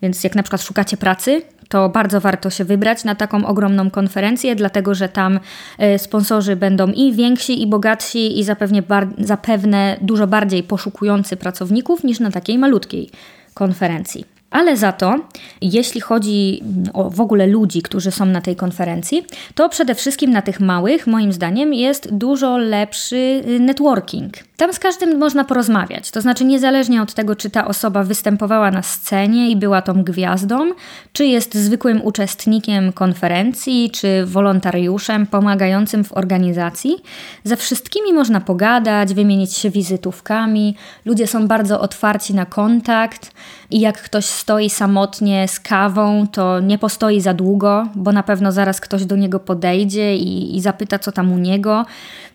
Więc 0.01 0.23
jak 0.23 0.35
na 0.35 0.43
przykład 0.43 0.61
szukacie 0.61 0.97
pracy, 0.97 1.41
to 1.69 1.89
bardzo 1.89 2.21
warto 2.21 2.49
się 2.49 2.65
wybrać 2.65 3.03
na 3.03 3.15
taką 3.15 3.45
ogromną 3.45 3.89
konferencję, 3.89 4.55
dlatego 4.55 4.95
że 4.95 5.09
tam 5.09 5.39
e, 5.77 5.99
sponsorzy 5.99 6.55
będą 6.55 6.87
i 6.87 7.13
więksi, 7.13 7.61
i 7.61 7.67
bogatsi, 7.67 8.39
i 8.39 8.43
zapewne, 8.43 8.83
zapewne 9.17 9.97
dużo 10.01 10.27
bardziej 10.27 10.63
poszukujący 10.63 11.37
pracowników 11.37 12.03
niż 12.03 12.19
na 12.19 12.31
takiej 12.31 12.57
malutkiej 12.57 13.09
konferencji. 13.53 14.34
Ale 14.55 14.77
za 14.77 14.91
to, 14.91 15.15
jeśli 15.61 16.01
chodzi 16.01 16.63
o 16.93 17.09
w 17.09 17.21
ogóle 17.21 17.47
ludzi, 17.47 17.81
którzy 17.81 18.11
są 18.11 18.25
na 18.25 18.41
tej 18.41 18.55
konferencji, 18.55 19.25
to 19.55 19.69
przede 19.69 19.95
wszystkim 19.95 20.31
na 20.31 20.41
tych 20.41 20.59
małych, 20.59 21.07
moim 21.07 21.33
zdaniem, 21.33 21.73
jest 21.73 22.13
dużo 22.13 22.57
lepszy 22.57 23.43
y, 23.47 23.59
networking. 23.59 24.33
Tam 24.57 24.73
z 24.73 24.79
każdym 24.79 25.17
można 25.17 25.43
porozmawiać. 25.43 26.11
To 26.11 26.21
znaczy, 26.21 26.45
niezależnie 26.45 27.01
od 27.01 27.13
tego, 27.13 27.35
czy 27.35 27.49
ta 27.49 27.67
osoba 27.67 28.03
występowała 28.03 28.71
na 28.71 28.81
scenie 28.81 29.51
i 29.51 29.55
była 29.55 29.81
tą 29.81 30.03
gwiazdą, 30.03 30.71
czy 31.13 31.25
jest 31.25 31.55
zwykłym 31.55 32.01
uczestnikiem 32.05 32.93
konferencji, 32.93 33.91
czy 33.91 34.25
wolontariuszem 34.25 35.27
pomagającym 35.27 36.03
w 36.03 36.13
organizacji, 36.13 36.95
ze 37.43 37.57
wszystkimi 37.57 38.13
można 38.13 38.41
pogadać, 38.41 39.13
wymienić 39.13 39.53
się 39.53 39.69
wizytówkami. 39.69 40.75
Ludzie 41.05 41.27
są 41.27 41.47
bardzo 41.47 41.81
otwarci 41.81 42.33
na 42.33 42.45
kontakt 42.45 43.31
i 43.71 43.79
jak 43.79 44.01
ktoś 44.01 44.25
stoi 44.25 44.69
samotnie 44.69 45.47
z 45.47 45.59
kawą, 45.59 46.27
to 46.31 46.59
nie 46.59 46.77
postoi 46.77 47.21
za 47.21 47.33
długo, 47.33 47.87
bo 47.95 48.11
na 48.11 48.23
pewno 48.23 48.51
zaraz 48.51 48.81
ktoś 48.81 49.05
do 49.05 49.15
niego 49.15 49.39
podejdzie 49.39 50.15
i, 50.15 50.57
i 50.57 50.61
zapyta, 50.61 50.99
co 50.99 51.11
tam 51.11 51.33
u 51.33 51.37
niego. 51.37 51.85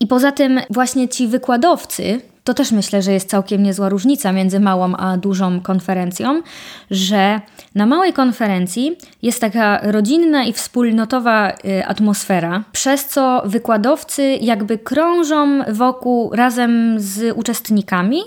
I 0.01 0.07
poza 0.07 0.33
tym, 0.33 0.61
właśnie 0.71 1.09
ci 1.09 1.29
wykładowcy, 1.29 2.21
to 2.45 2.55
też 2.55 2.73
myślę, 2.73 3.03
że 3.03 3.13
jest 3.13 3.31
całkiem 3.31 3.63
niezła 3.63 3.89
różnica 3.89 4.33
między 4.33 4.61
małą 4.61 4.97
a 4.97 5.17
dużą 5.17 5.61
konferencją, 5.61 6.43
że 6.91 7.41
na 7.75 7.87
małej 7.87 8.13
konferencji 8.13 8.97
jest 9.23 9.41
taka 9.41 9.81
rodzinna 9.83 10.45
i 10.45 10.53
wspólnotowa 10.53 11.53
y, 11.65 11.87
atmosfera, 11.87 12.65
przez 12.73 13.07
co 13.07 13.43
wykładowcy 13.45 14.39
jakby 14.41 14.79
krążą 14.79 15.63
wokół 15.73 16.31
razem 16.35 16.95
z 17.01 17.37
uczestnikami 17.37 18.21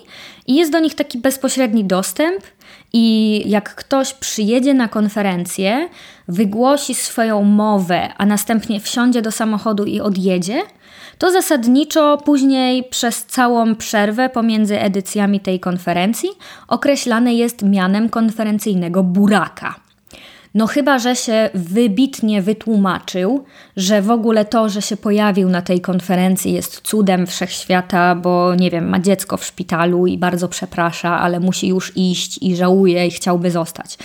i 0.48 0.56
jest 0.56 0.72
do 0.72 0.80
nich 0.80 0.96
taki 0.96 1.18
bezpośredni 1.18 1.86
dostęp. 1.86 2.44
I 2.94 3.42
jak 3.50 3.76
ktoś 3.76 4.14
przyjedzie 4.14 4.74
na 4.74 4.88
konferencję, 4.88 5.90
wygłosi 6.28 6.96
swoją 6.96 7.44
mowę, 7.44 8.14
a 8.18 8.26
następnie 8.26 8.80
wsiądzie 8.80 9.22
do 9.22 9.32
samochodu 9.32 9.86
i 9.86 10.00
odjedzie, 10.00 10.62
to 11.18 11.32
zasadniczo 11.32 12.18
później 12.18 12.84
przez 12.84 13.26
całą 13.26 13.76
przerwę 13.76 14.30
pomiędzy 14.30 14.80
edycjami 14.80 15.40
tej 15.40 15.60
konferencji 15.60 16.30
określane 16.68 17.34
jest 17.34 17.62
mianem 17.62 18.10
konferencyjnego 18.10 19.04
buraka. 19.04 19.76
No 20.56 20.68
chyba, 20.68 21.00
że 21.00 21.16
się 21.16 21.50
wybitnie 21.54 22.42
wytłumaczył, 22.42 23.44
że 23.78 24.02
w 24.02 24.12
ogóle 24.12 24.46
to, 24.46 24.70
że 24.70 24.82
się 24.82 24.98
pojawił 24.98 25.50
na 25.50 25.62
tej 25.62 25.82
konferencji 25.82 26.54
jest 26.54 26.82
cudem 26.82 27.28
wszechświata, 27.28 28.16
bo 28.16 28.56
nie 28.56 28.72
wiem, 28.72 28.90
ma 28.90 29.00
dziecko 29.00 29.38
w 29.38 29.46
szpitalu 29.46 30.08
i 30.08 30.18
bardzo 30.18 30.48
przeprasza, 30.48 31.20
ale 31.20 31.40
musi 31.40 31.68
już 31.68 31.98
iść 31.98 32.40
i 32.42 32.56
żałuje 32.56 33.08
i 33.08 33.12
chciałby 33.12 33.52
zostać. 33.52 33.98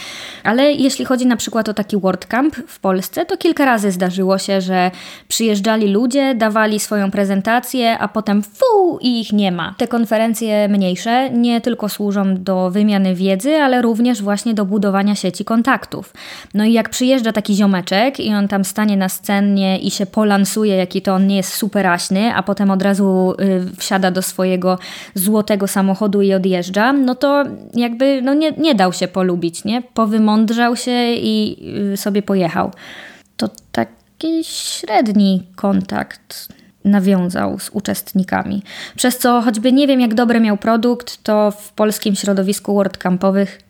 Ale 0.44 0.72
jeśli 0.72 1.04
chodzi 1.04 1.26
na 1.26 1.36
przykład 1.36 1.68
o 1.68 1.74
taki 1.74 1.96
WordCamp 1.96 2.56
w 2.56 2.80
Polsce, 2.80 3.26
to 3.26 3.36
kilka 3.36 3.64
razy 3.64 3.90
zdarzyło 3.90 4.38
się, 4.38 4.60
że 4.60 4.90
przyjeżdżali 5.28 5.88
ludzie, 5.88 6.34
dawali 6.34 6.80
swoją 6.80 7.10
prezentację, 7.10 7.98
a 7.98 8.08
potem 8.08 8.42
fu 8.42 8.98
i 9.00 9.20
ich 9.20 9.32
nie 9.32 9.52
ma. 9.52 9.74
Te 9.78 9.88
konferencje 9.88 10.68
mniejsze 10.68 11.30
nie 11.30 11.60
tylko 11.60 11.88
służą 11.88 12.34
do 12.36 12.70
wymiany 12.70 13.14
wiedzy, 13.14 13.56
ale 13.56 13.82
również 13.82 14.22
właśnie 14.22 14.54
do 14.54 14.64
budowania 14.64 15.14
sieci 15.14 15.44
kontaktów. 15.44 16.12
No 16.54 16.64
i 16.64 16.72
jak 16.72 16.88
przyjeżdża 16.88 17.32
taki 17.32 17.54
ziomeczek 17.54 18.20
i 18.20 18.34
on 18.34 18.48
tam 18.48 18.64
stanie 18.64 18.96
na 18.96 19.08
scenie 19.08 19.78
i 19.78 19.90
się 19.90 20.06
polansuje, 20.06 20.76
jaki 20.76 21.02
to 21.02 21.14
on 21.14 21.26
nie 21.26 21.36
jest 21.36 21.54
superaśny, 21.54 22.34
a 22.34 22.42
potem 22.42 22.70
od 22.70 22.82
razu 22.82 23.34
y, 23.40 23.76
wsiada 23.76 24.10
do 24.10 24.22
swojego 24.22 24.78
złotego 25.14 25.68
samochodu 25.68 26.22
i 26.22 26.34
odjeżdża, 26.34 26.92
no 26.92 27.14
to 27.14 27.44
jakby 27.74 28.22
no 28.22 28.34
nie, 28.34 28.52
nie 28.52 28.74
dał 28.74 28.92
się 28.92 29.08
polubić, 29.08 29.64
nie? 29.64 29.82
Powymądrzał 29.82 30.76
się 30.76 31.12
i 31.12 31.56
y, 31.92 31.96
sobie 31.96 32.22
pojechał. 32.22 32.70
To 33.36 33.48
taki 33.72 34.44
średni 34.44 35.42
kontakt 35.56 36.48
nawiązał 36.84 37.58
z 37.58 37.70
uczestnikami. 37.70 38.62
Przez 38.96 39.18
co 39.18 39.42
choćby 39.42 39.72
nie 39.72 39.86
wiem, 39.86 40.00
jak 40.00 40.14
dobry 40.14 40.40
miał 40.40 40.56
produkt, 40.56 41.22
to 41.22 41.50
w 41.50 41.72
polskim 41.72 42.14
środowisku 42.14 42.82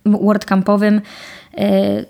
WordCampowym 0.05 1.01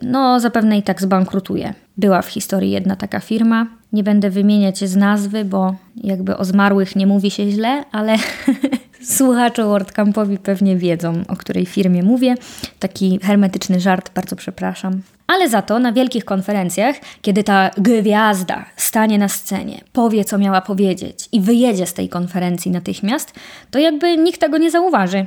no 0.03 0.41
zapewne 0.41 0.79
i 0.79 0.83
tak 0.83 1.03
zbankrutuje. 1.03 1.75
Była 1.97 2.23
w 2.23 2.29
historii 2.29 2.71
jedna 2.71 2.97
taka 2.97 3.21
firma. 3.21 3.67
Nie 3.93 4.03
będę 4.05 4.31
wymieniać 4.31 4.85
z 4.85 4.97
nazwy, 4.97 5.45
bo 5.45 5.75
jakby 5.97 6.37
o 6.37 6.45
zmarłych 6.45 6.97
nie 6.97 7.07
mówi 7.07 7.31
się 7.31 7.51
źle, 7.51 7.85
ale 7.93 8.17
słuchacze 9.17 9.65
WordCampowi 9.65 10.39
pewnie 10.39 10.77
wiedzą, 10.77 11.23
o 11.29 11.37
której 11.37 11.67
firmie 11.67 12.03
mówię. 12.03 12.35
Taki 12.79 13.19
hermetyczny 13.23 13.81
żart, 13.81 14.11
bardzo 14.15 14.37
przepraszam. 14.37 15.01
Ale 15.27 15.49
za 15.49 15.63
to 15.63 15.79
na 15.79 15.93
wielkich 15.93 16.25
konferencjach, 16.25 16.97
kiedy 17.23 17.45
ta 17.45 17.71
gwiazda 17.79 18.65
stanie 18.77 19.19
na 19.19 19.29
scenie, 19.29 19.81
powie, 19.93 20.25
co 20.25 20.39
miała 20.39 20.61
powiedzieć 20.61 21.29
i 21.33 21.41
wyjedzie 21.41 21.87
z 21.87 21.95
tej 21.95 22.09
konferencji 22.09 22.71
natychmiast, 22.71 23.35
to 23.71 23.79
jakby 23.79 24.17
nikt 24.17 24.41
tego 24.41 24.59
nie 24.59 24.71
zauważy. 24.71 25.27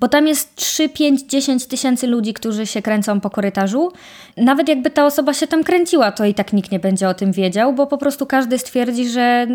Bo 0.00 0.08
tam 0.08 0.26
jest 0.26 0.54
3, 0.54 0.88
5, 0.88 1.22
10 1.22 1.66
tysięcy 1.66 2.06
ludzi, 2.06 2.34
którzy 2.34 2.66
się 2.66 2.82
kręcą 2.82 3.20
po 3.20 3.30
korytarzu. 3.30 3.92
Nawet 4.36 4.68
jakby 4.68 4.90
ta 4.90 5.06
osoba 5.06 5.34
się 5.34 5.46
tam 5.46 5.64
kręciła, 5.64 6.12
to 6.12 6.24
i 6.24 6.34
tak 6.34 6.52
nikt 6.52 6.72
nie 6.72 6.78
będzie 6.78 7.08
o 7.08 7.14
tym 7.14 7.32
wiedział, 7.32 7.72
bo 7.72 7.86
po 7.86 7.98
prostu 7.98 8.26
każdy 8.26 8.58
stwierdzi, 8.58 9.08
że 9.08 9.46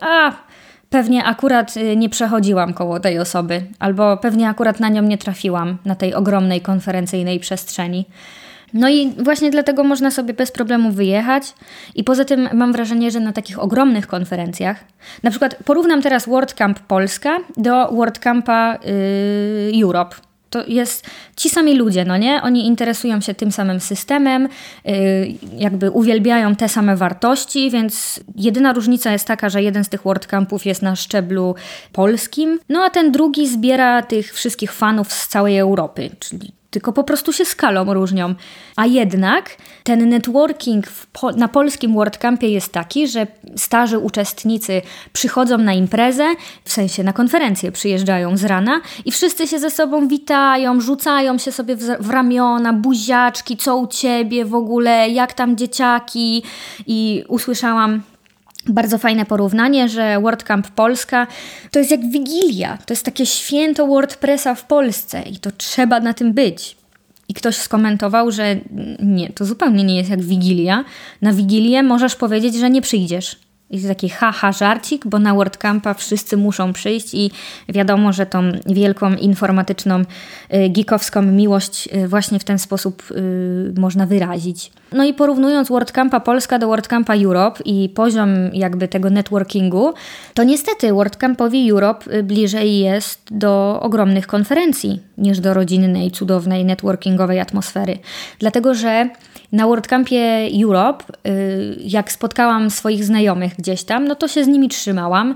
a, 0.00 0.32
pewnie 0.90 1.24
akurat 1.24 1.76
y, 1.76 1.96
nie 1.96 2.08
przechodziłam 2.08 2.74
koło 2.74 3.00
tej 3.00 3.18
osoby, 3.18 3.62
albo 3.78 4.16
pewnie 4.16 4.48
akurat 4.48 4.80
na 4.80 4.88
nią 4.88 5.02
nie 5.02 5.18
trafiłam 5.18 5.78
na 5.84 5.94
tej 5.94 6.14
ogromnej 6.14 6.60
konferencyjnej 6.60 7.40
przestrzeni. 7.40 8.06
No 8.74 8.88
i 8.88 9.12
właśnie 9.18 9.50
dlatego 9.50 9.84
można 9.84 10.10
sobie 10.10 10.34
bez 10.34 10.52
problemu 10.52 10.90
wyjechać. 10.90 11.54
I 11.94 12.04
poza 12.04 12.24
tym 12.24 12.48
mam 12.52 12.72
wrażenie, 12.72 13.10
że 13.10 13.20
na 13.20 13.32
takich 13.32 13.58
ogromnych 13.58 14.06
konferencjach, 14.06 14.84
na 15.22 15.30
przykład 15.30 15.56
porównam 15.64 16.02
teraz 16.02 16.26
WordCamp 16.26 16.80
Polska 16.80 17.38
do 17.56 17.88
WordCampa 17.92 18.78
yy, 19.72 19.82
Europe. 19.84 20.16
To 20.50 20.66
jest 20.66 21.06
ci 21.36 21.48
sami 21.48 21.74
ludzie, 21.74 22.04
no 22.04 22.16
nie? 22.16 22.42
Oni 22.42 22.66
interesują 22.66 23.20
się 23.20 23.34
tym 23.34 23.52
samym 23.52 23.80
systemem, 23.80 24.48
yy, 24.84 24.92
jakby 25.56 25.90
uwielbiają 25.90 26.56
te 26.56 26.68
same 26.68 26.96
wartości, 26.96 27.70
więc 27.70 28.20
jedyna 28.36 28.72
różnica 28.72 29.12
jest 29.12 29.26
taka, 29.26 29.48
że 29.48 29.62
jeden 29.62 29.84
z 29.84 29.88
tych 29.88 30.02
WordCampów 30.02 30.66
jest 30.66 30.82
na 30.82 30.96
szczeblu 30.96 31.54
polskim, 31.92 32.58
no 32.68 32.82
a 32.84 32.90
ten 32.90 33.12
drugi 33.12 33.48
zbiera 33.48 34.02
tych 34.02 34.32
wszystkich 34.34 34.72
fanów 34.72 35.12
z 35.12 35.28
całej 35.28 35.58
Europy, 35.58 36.10
czyli 36.18 36.57
tylko 36.70 36.92
po 36.92 37.04
prostu 37.04 37.32
się 37.32 37.44
skalą 37.44 37.94
różnią. 37.94 38.34
A 38.76 38.86
jednak 38.86 39.56
ten 39.84 40.08
networking 40.08 40.86
po, 41.12 41.32
na 41.32 41.48
polskim 41.48 41.94
WordCampie 41.94 42.48
jest 42.48 42.72
taki, 42.72 43.08
że 43.08 43.26
starzy 43.56 43.98
uczestnicy 43.98 44.82
przychodzą 45.12 45.58
na 45.58 45.72
imprezę, 45.72 46.34
w 46.64 46.72
sensie 46.72 47.04
na 47.04 47.12
konferencję 47.12 47.72
przyjeżdżają 47.72 48.36
z 48.36 48.44
rana 48.44 48.80
i 49.04 49.12
wszyscy 49.12 49.46
się 49.46 49.58
ze 49.58 49.70
sobą 49.70 50.08
witają, 50.08 50.80
rzucają 50.80 51.38
się 51.38 51.52
sobie 51.52 51.76
w, 51.76 51.82
w 52.00 52.10
ramiona, 52.10 52.72
buziaczki, 52.72 53.56
co 53.56 53.76
u 53.76 53.86
ciebie 53.86 54.44
w 54.44 54.54
ogóle, 54.54 55.08
jak 55.08 55.32
tam 55.32 55.56
dzieciaki. 55.56 56.42
I 56.86 57.24
usłyszałam 57.28 58.02
bardzo 58.66 58.98
fajne 58.98 59.26
porównanie, 59.26 59.88
że 59.88 60.20
WordCamp 60.20 60.68
Polska 60.68 61.26
to 61.70 61.78
jest 61.78 61.90
jak 61.90 62.10
Wigilia, 62.10 62.78
to 62.86 62.94
jest 62.94 63.04
takie 63.04 63.26
święto 63.26 63.86
WordPressa 63.86 64.54
w 64.54 64.64
Polsce 64.64 65.22
i 65.22 65.38
to 65.38 65.50
trzeba 65.50 66.00
na 66.00 66.14
tym 66.14 66.32
być. 66.32 66.76
I 67.28 67.34
ktoś 67.34 67.56
skomentował, 67.56 68.32
że 68.32 68.56
nie, 69.02 69.30
to 69.30 69.44
zupełnie 69.44 69.84
nie 69.84 69.96
jest 69.96 70.10
jak 70.10 70.22
Wigilia. 70.22 70.84
Na 71.22 71.32
Wigilię 71.32 71.82
możesz 71.82 72.16
powiedzieć, 72.16 72.54
że 72.54 72.70
nie 72.70 72.82
przyjdziesz. 72.82 73.36
To 73.70 73.88
taki 73.88 74.08
haha 74.08 74.52
żarcik, 74.52 75.06
bo 75.06 75.18
na 75.18 75.34
WordCampa 75.34 75.94
wszyscy 75.94 76.36
muszą 76.36 76.72
przyjść 76.72 77.14
i 77.14 77.30
wiadomo, 77.68 78.12
że 78.12 78.26
tą 78.26 78.52
wielką 78.66 79.14
informatyczną, 79.14 80.00
y, 80.00 80.04
geekowską 80.68 81.22
miłość 81.22 81.88
y, 81.94 82.08
właśnie 82.08 82.38
w 82.38 82.44
ten 82.44 82.58
sposób 82.58 83.02
y, 83.10 83.74
można 83.80 84.06
wyrazić. 84.06 84.72
No 84.92 85.04
i 85.04 85.14
porównując 85.14 85.68
WordCampa 85.68 86.20
Polska 86.20 86.58
do 86.58 86.66
WordCampa 86.66 87.14
Europe 87.16 87.62
i 87.64 87.88
poziom 87.88 88.30
jakby 88.52 88.88
tego 88.88 89.10
networkingu, 89.10 89.94
to 90.34 90.44
niestety 90.44 90.92
WordCampowi 90.92 91.70
Europe 91.70 92.22
bliżej 92.22 92.78
jest 92.78 93.20
do 93.30 93.80
ogromnych 93.82 94.26
konferencji 94.26 95.07
niż 95.18 95.40
do 95.40 95.54
rodzinnej, 95.54 96.10
cudownej, 96.10 96.64
networkingowej 96.64 97.40
atmosfery. 97.40 97.98
Dlatego, 98.38 98.74
że 98.74 99.08
na 99.52 99.66
WordCampie 99.66 100.48
Europe, 100.64 101.04
jak 101.80 102.12
spotkałam 102.12 102.70
swoich 102.70 103.04
znajomych 103.04 103.56
gdzieś 103.56 103.84
tam, 103.84 104.08
no 104.08 104.14
to 104.14 104.28
się 104.28 104.44
z 104.44 104.48
nimi 104.48 104.68
trzymałam. 104.68 105.34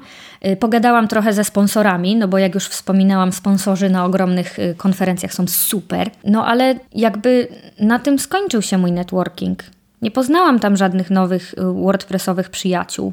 Pogadałam 0.61 1.09
trochę 1.09 1.33
ze 1.33 1.45
sponsorami, 1.45 2.16
no 2.16 2.29
bo 2.29 2.38
jak 2.38 2.55
już 2.55 2.66
wspominałam, 2.66 3.33
sponsorzy 3.33 3.90
na 3.90 4.05
ogromnych 4.05 4.57
konferencjach 4.77 5.35
są 5.35 5.47
super. 5.47 6.11
No 6.25 6.47
ale 6.47 6.75
jakby 6.95 7.49
na 7.81 7.99
tym 7.99 8.18
skończył 8.18 8.62
się 8.62 8.79
mój 8.79 8.92
networking 8.92 9.62
nie 10.03 10.11
poznałam 10.11 10.61
tam 10.61 10.77
żadnych 10.77 11.11
nowych 11.11 11.55
y, 11.55 11.62
WordPressowych 11.62 12.51
przyjaciół. 12.51 13.12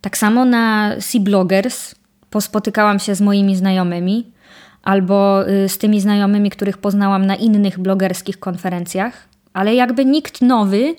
Tak 0.00 0.18
samo 0.18 0.44
na 0.44 0.92
Sea 1.00 1.20
Bloggers 1.20 1.94
pospotykałam 2.30 2.98
się 2.98 3.14
z 3.14 3.20
moimi 3.20 3.56
znajomymi 3.56 4.32
albo 4.84 5.48
y, 5.48 5.68
z 5.68 5.78
tymi 5.78 6.00
znajomymi, 6.00 6.50
których 6.50 6.78
poznałam 6.78 7.26
na 7.26 7.36
innych 7.36 7.78
blogerskich 7.78 8.40
konferencjach, 8.40 9.28
ale 9.52 9.74
jakby 9.74 10.04
nikt 10.04 10.42
nowy 10.42 10.94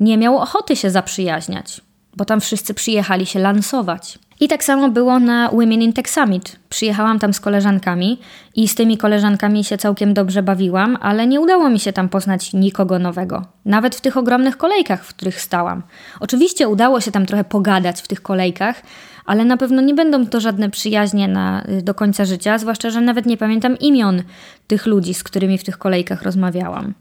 nie 0.00 0.18
miał 0.18 0.38
ochoty 0.38 0.76
się 0.76 0.90
zaprzyjaźniać, 0.90 1.80
bo 2.16 2.24
tam 2.24 2.40
wszyscy 2.40 2.74
przyjechali 2.74 3.26
się 3.26 3.38
lansować. 3.38 4.18
I 4.42 4.48
tak 4.48 4.64
samo 4.64 4.88
było 4.88 5.18
na 5.18 5.48
Women 5.48 5.82
in 5.82 5.92
Tech 5.92 6.10
Summit. 6.10 6.56
Przyjechałam 6.68 7.18
tam 7.18 7.34
z 7.34 7.40
koleżankami 7.40 8.18
i 8.56 8.68
z 8.68 8.74
tymi 8.74 8.98
koleżankami 8.98 9.64
się 9.64 9.78
całkiem 9.78 10.14
dobrze 10.14 10.42
bawiłam, 10.42 10.98
ale 11.00 11.26
nie 11.26 11.40
udało 11.40 11.70
mi 11.70 11.80
się 11.80 11.92
tam 11.92 12.08
poznać 12.08 12.52
nikogo 12.52 12.98
nowego. 12.98 13.44
Nawet 13.64 13.96
w 13.96 14.00
tych 14.00 14.16
ogromnych 14.16 14.56
kolejkach, 14.56 15.04
w 15.04 15.08
których 15.08 15.40
stałam. 15.40 15.82
Oczywiście 16.20 16.68
udało 16.68 17.00
się 17.00 17.10
tam 17.10 17.26
trochę 17.26 17.44
pogadać 17.44 18.00
w 18.00 18.08
tych 18.08 18.22
kolejkach, 18.22 18.82
ale 19.24 19.44
na 19.44 19.56
pewno 19.56 19.82
nie 19.82 19.94
będą 19.94 20.26
to 20.26 20.40
żadne 20.40 20.70
przyjaźnie 20.70 21.28
na, 21.28 21.64
y, 21.68 21.82
do 21.82 21.94
końca 21.94 22.24
życia, 22.24 22.58
zwłaszcza, 22.58 22.90
że 22.90 23.00
nawet 23.00 23.26
nie 23.26 23.36
pamiętam 23.36 23.78
imion 23.78 24.22
tych 24.66 24.86
ludzi, 24.86 25.14
z 25.14 25.22
którymi 25.22 25.58
w 25.58 25.64
tych 25.64 25.78
kolejkach 25.78 26.22
rozmawiałam. 26.22 26.94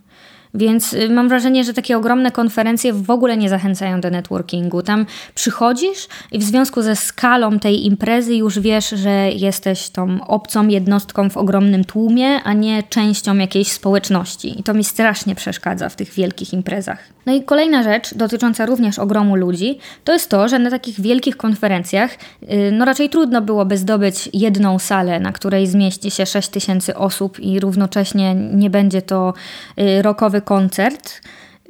Więc 0.53 0.93
y, 0.93 1.09
mam 1.09 1.29
wrażenie, 1.29 1.63
że 1.63 1.73
takie 1.73 1.97
ogromne 1.97 2.31
konferencje 2.31 2.93
w 2.93 3.09
ogóle 3.09 3.37
nie 3.37 3.49
zachęcają 3.49 4.01
do 4.01 4.09
networkingu. 4.09 4.81
Tam 4.81 5.05
przychodzisz 5.35 6.07
i 6.31 6.39
w 6.39 6.43
związku 6.43 6.81
ze 6.81 6.95
skalą 6.95 7.59
tej 7.59 7.85
imprezy 7.85 8.35
już 8.35 8.59
wiesz, 8.59 8.89
że 8.89 9.31
jesteś 9.31 9.89
tą 9.89 10.27
obcą 10.27 10.67
jednostką 10.67 11.29
w 11.29 11.37
ogromnym 11.37 11.83
tłumie, 11.83 12.43
a 12.43 12.53
nie 12.53 12.83
częścią 12.83 13.37
jakiejś 13.37 13.71
społeczności. 13.71 14.59
I 14.59 14.63
to 14.63 14.73
mi 14.73 14.83
strasznie 14.83 15.35
przeszkadza 15.35 15.89
w 15.89 15.95
tych 15.95 16.13
wielkich 16.13 16.53
imprezach. 16.53 16.99
No 17.25 17.33
i 17.33 17.43
kolejna 17.43 17.83
rzecz, 17.83 18.13
dotycząca 18.13 18.65
również 18.65 18.99
ogromu 18.99 19.35
ludzi, 19.35 19.79
to 20.03 20.13
jest 20.13 20.29
to, 20.29 20.47
że 20.47 20.59
na 20.59 20.69
takich 20.69 21.01
wielkich 21.01 21.37
konferencjach 21.37 22.11
y, 22.43 22.71
no 22.71 22.85
raczej 22.85 23.09
trudno 23.09 23.41
byłoby 23.41 23.77
zdobyć 23.77 24.29
jedną 24.33 24.79
salę, 24.79 25.19
na 25.19 25.31
której 25.31 25.67
zmieści 25.67 26.11
się 26.11 26.25
6 26.25 26.49
tysięcy 26.49 26.95
osób 26.95 27.39
i 27.39 27.59
równocześnie 27.59 28.35
nie 28.35 28.69
będzie 28.69 29.01
to 29.01 29.33
y, 29.79 30.01
koncert, 30.41 31.21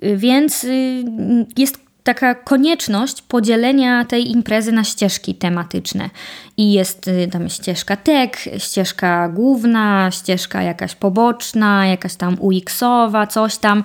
y, 0.03 0.17
więc 0.17 0.65
jest 1.57 1.89
taka 2.03 2.35
konieczność 2.35 3.21
podzielenia 3.21 4.05
tej 4.05 4.31
imprezy 4.31 4.71
na 4.71 4.83
ścieżki 4.83 5.35
tematyczne. 5.35 6.09
I 6.57 6.73
jest 6.73 7.09
tam 7.31 7.49
ścieżka 7.49 7.95
tech, 7.95 8.31
ścieżka 8.57 9.29
główna, 9.29 10.11
ścieżka 10.11 10.61
jakaś 10.61 10.95
poboczna, 10.95 11.87
jakaś 11.87 12.15
tam 12.15 12.37
UX-owa, 12.39 13.27
coś 13.27 13.57
tam. 13.57 13.83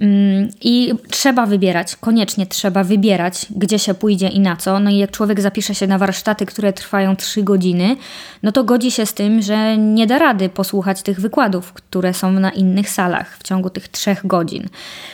Mm, 0.00 0.48
I 0.60 0.92
trzeba 1.10 1.46
wybierać, 1.46 1.96
koniecznie 1.96 2.46
trzeba 2.46 2.84
wybierać, 2.84 3.46
gdzie 3.50 3.78
się 3.78 3.94
pójdzie 3.94 4.28
i 4.28 4.40
na 4.40 4.56
co. 4.56 4.80
No 4.80 4.90
i 4.90 4.98
jak 4.98 5.10
człowiek 5.10 5.40
zapisze 5.40 5.74
się 5.74 5.86
na 5.86 5.98
warsztaty, 5.98 6.46
które 6.46 6.72
trwają 6.72 7.16
3 7.16 7.42
godziny, 7.42 7.96
no 8.42 8.52
to 8.52 8.64
godzi 8.64 8.90
się 8.90 9.06
z 9.06 9.14
tym, 9.14 9.42
że 9.42 9.78
nie 9.78 10.06
da 10.06 10.18
rady 10.18 10.48
posłuchać 10.48 11.02
tych 11.02 11.20
wykładów, 11.20 11.72
które 11.72 12.14
są 12.14 12.32
na 12.32 12.50
innych 12.50 12.90
salach 12.90 13.36
w 13.38 13.42
ciągu 13.42 13.70
tych 13.70 13.88
3 13.88 14.16
godzin. 14.24 14.68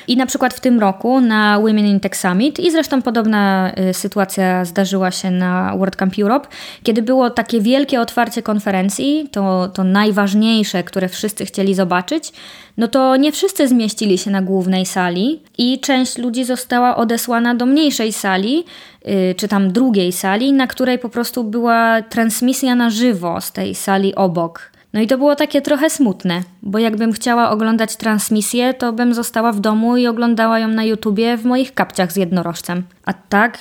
I 0.08 0.16
na 0.16 0.26
przykład 0.26 0.54
w 0.54 0.60
tym 0.60 0.80
roku 0.80 1.20
na 1.20 1.58
Women 1.58 1.86
in 1.86 2.00
Tech 2.00 2.16
Summit, 2.16 2.60
i 2.60 2.70
zresztą 2.70 3.02
podobna 3.02 3.72
y, 3.90 3.94
sytuacja 3.94 4.64
zdarzyła 4.64 5.10
się 5.10 5.30
na 5.30 5.76
WordCamp 5.76 6.14
Europe, 6.18 6.48
kiedy 6.82 7.02
było 7.02 7.30
takie 7.30 7.60
wielkie 7.60 8.00
otwarcie 8.00 8.42
konferencji, 8.42 9.28
to, 9.32 9.68
to 9.68 9.84
najważniejsze, 9.84 10.82
które 10.82 11.08
wszyscy 11.08 11.46
chcieli 11.46 11.74
zobaczyć, 11.74 12.32
no 12.76 12.88
to 12.88 13.16
nie 13.16 13.32
wszyscy 13.32 13.68
zmieścili 13.68 14.18
się 14.18 14.30
na 14.30 14.42
sali 14.84 15.42
i 15.58 15.80
część 15.80 16.18
ludzi 16.18 16.44
została 16.44 16.96
odesłana 16.96 17.54
do 17.54 17.66
mniejszej 17.66 18.12
sali, 18.12 18.64
yy, 19.04 19.34
czy 19.36 19.48
tam 19.48 19.72
drugiej 19.72 20.12
sali, 20.12 20.52
na 20.52 20.66
której 20.66 20.98
po 20.98 21.08
prostu 21.08 21.44
była 21.44 22.02
transmisja 22.02 22.74
na 22.74 22.90
żywo 22.90 23.40
z 23.40 23.52
tej 23.52 23.74
sali 23.74 24.14
obok. 24.14 24.76
No 24.92 25.00
i 25.00 25.06
to 25.06 25.18
było 25.18 25.36
takie 25.36 25.62
trochę 25.62 25.90
smutne, 25.90 26.42
bo 26.62 26.78
jakbym 26.78 27.12
chciała 27.12 27.50
oglądać 27.50 27.96
transmisję, 27.96 28.74
to 28.74 28.92
bym 28.92 29.14
została 29.14 29.52
w 29.52 29.60
domu 29.60 29.96
i 29.96 30.06
oglądała 30.06 30.58
ją 30.58 30.68
na 30.68 30.84
YouTubie 30.84 31.36
w 31.36 31.44
moich 31.44 31.74
kapciach 31.74 32.12
z 32.12 32.16
jednorożcem. 32.16 32.82
A 33.04 33.12
tak, 33.12 33.58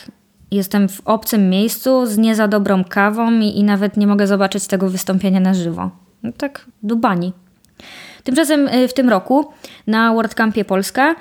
jestem 0.51 0.89
w 0.89 1.01
obcym 1.05 1.49
miejscu 1.49 2.05
z 2.05 2.17
nie 2.17 2.35
za 2.35 2.47
dobrą 2.47 2.83
kawą 2.83 3.39
i, 3.39 3.59
i 3.59 3.63
nawet 3.63 3.97
nie 3.97 4.07
mogę 4.07 4.27
zobaczyć 4.27 4.67
tego 4.67 4.89
wystąpienia 4.89 5.39
na 5.39 5.53
żywo. 5.53 5.89
No 6.23 6.31
tak, 6.37 6.65
dubani. 6.83 7.33
Tymczasem 8.25 8.67
y, 8.67 8.87
w 8.87 8.93
tym 8.93 9.09
roku 9.09 9.53
na 9.87 10.13
WordCampie 10.13 10.65
Polska 10.65 11.15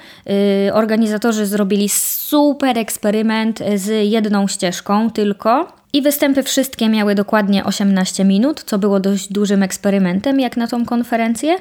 y, 0.68 0.74
organizatorzy 0.74 1.46
zrobili 1.46 1.88
super 1.88 2.78
eksperyment 2.78 3.60
z 3.74 4.10
jedną 4.10 4.48
ścieżką 4.48 5.10
tylko 5.10 5.72
i 5.94 6.02
występy 6.02 6.42
wszystkie 6.42 6.88
miały 6.88 7.14
dokładnie 7.14 7.64
18 7.64 8.24
minut, 8.24 8.62
co 8.66 8.78
było 8.78 9.00
dość 9.00 9.32
dużym 9.32 9.62
eksperymentem 9.62 10.40
jak 10.40 10.56
na 10.56 10.66
tą 10.66 10.84
konferencję. 10.84 11.56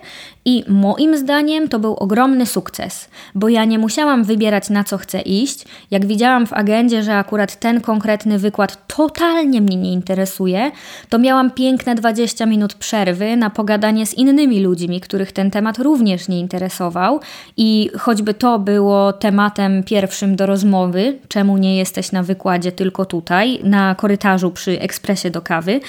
I 0.45 0.63
moim 0.67 1.17
zdaniem 1.17 1.67
to 1.67 1.79
był 1.79 1.93
ogromny 1.93 2.45
sukces, 2.45 3.09
bo 3.35 3.49
ja 3.49 3.65
nie 3.65 3.79
musiałam 3.79 4.23
wybierać 4.23 4.69
na 4.69 4.83
co 4.83 4.97
chcę 4.97 5.21
iść. 5.21 5.65
Jak 5.91 6.05
widziałam 6.05 6.47
w 6.47 6.53
agendzie, 6.53 7.03
że 7.03 7.15
akurat 7.15 7.59
ten 7.59 7.81
konkretny 7.81 8.39
wykład 8.39 8.87
totalnie 8.87 9.61
mnie 9.61 9.75
nie 9.75 9.93
interesuje, 9.93 10.71
to 11.09 11.19
miałam 11.19 11.51
piękne 11.51 11.95
20 11.95 12.45
minut 12.45 12.73
przerwy 12.73 13.37
na 13.37 13.49
pogadanie 13.49 14.05
z 14.05 14.13
innymi 14.13 14.63
ludźmi, 14.63 15.01
których 15.01 15.31
ten 15.31 15.51
temat 15.51 15.79
również 15.79 16.27
nie 16.27 16.39
interesował. 16.39 17.19
I 17.57 17.89
choćby 17.99 18.33
to 18.33 18.59
było 18.59 19.13
tematem 19.13 19.83
pierwszym 19.83 20.35
do 20.35 20.45
rozmowy, 20.45 21.17
czemu 21.27 21.57
nie 21.57 21.77
jesteś 21.77 22.11
na 22.11 22.23
wykładzie 22.23 22.71
tylko 22.71 23.05
tutaj, 23.05 23.59
na 23.63 23.95
korytarzu 23.95 24.22
korytarzu 24.23 24.51
przy 24.51 24.79
ekspresie 24.79 25.29
do 25.29 25.41
kawy. 25.41 25.79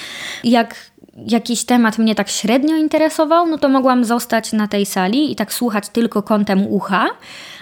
Jak 0.43 0.75
jakiś 1.27 1.65
temat 1.65 1.97
mnie 1.97 2.15
tak 2.15 2.29
średnio 2.29 2.75
interesował, 2.75 3.47
no 3.47 3.57
to 3.57 3.69
mogłam 3.69 4.05
zostać 4.05 4.53
na 4.53 4.67
tej 4.67 4.85
sali 4.85 5.31
i 5.31 5.35
tak 5.35 5.53
słuchać 5.53 5.89
tylko 5.89 6.23
kątem 6.23 6.67
ucha, 6.67 7.05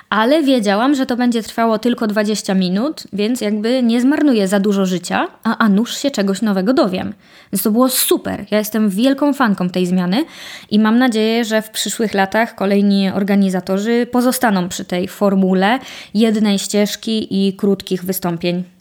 ale 0.10 0.44
wiedziałam, 0.44 0.96
że 0.96 1.06
to 1.06 1.16
będzie 1.16 1.44
trwało 1.44 1.80
tylko 1.80 2.08
20 2.08 2.54
minut, 2.54 3.04
więc 3.14 3.42
jakby 3.42 3.84
nie 3.84 4.02
zmarnuję 4.02 4.48
za 4.48 4.60
dużo 4.60 4.86
życia, 4.86 5.28
a, 5.44 5.58
a 5.58 5.70
nuż 5.70 5.98
się 5.98 6.12
czegoś 6.12 6.42
nowego 6.42 6.74
dowiem. 6.74 7.14
Więc 7.52 7.64
to 7.64 7.72
było 7.72 7.90
super. 7.90 8.46
Ja 8.52 8.58
jestem 8.58 8.90
wielką 8.90 9.34
fanką 9.34 9.70
tej 9.70 9.86
zmiany 9.86 10.26
i 10.72 10.80
mam 10.80 10.98
nadzieję, 10.98 11.46
że 11.46 11.62
w 11.62 11.70
przyszłych 11.70 12.14
latach 12.14 12.56
kolejni 12.56 13.10
organizatorzy 13.10 14.08
pozostaną 14.12 14.70
przy 14.70 14.86
tej 14.86 15.08
formule 15.08 15.80
jednej 16.14 16.60
ścieżki 16.60 17.28
i 17.30 17.54
krótkich 17.54 18.04
wystąpień. 18.06 18.73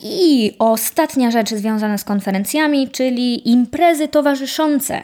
I 0.00 0.52
ostatnia 0.58 1.30
rzecz 1.30 1.50
związana 1.50 1.98
z 1.98 2.04
konferencjami, 2.04 2.88
czyli 2.88 3.50
imprezy 3.50 4.08
towarzyszące. 4.08 5.02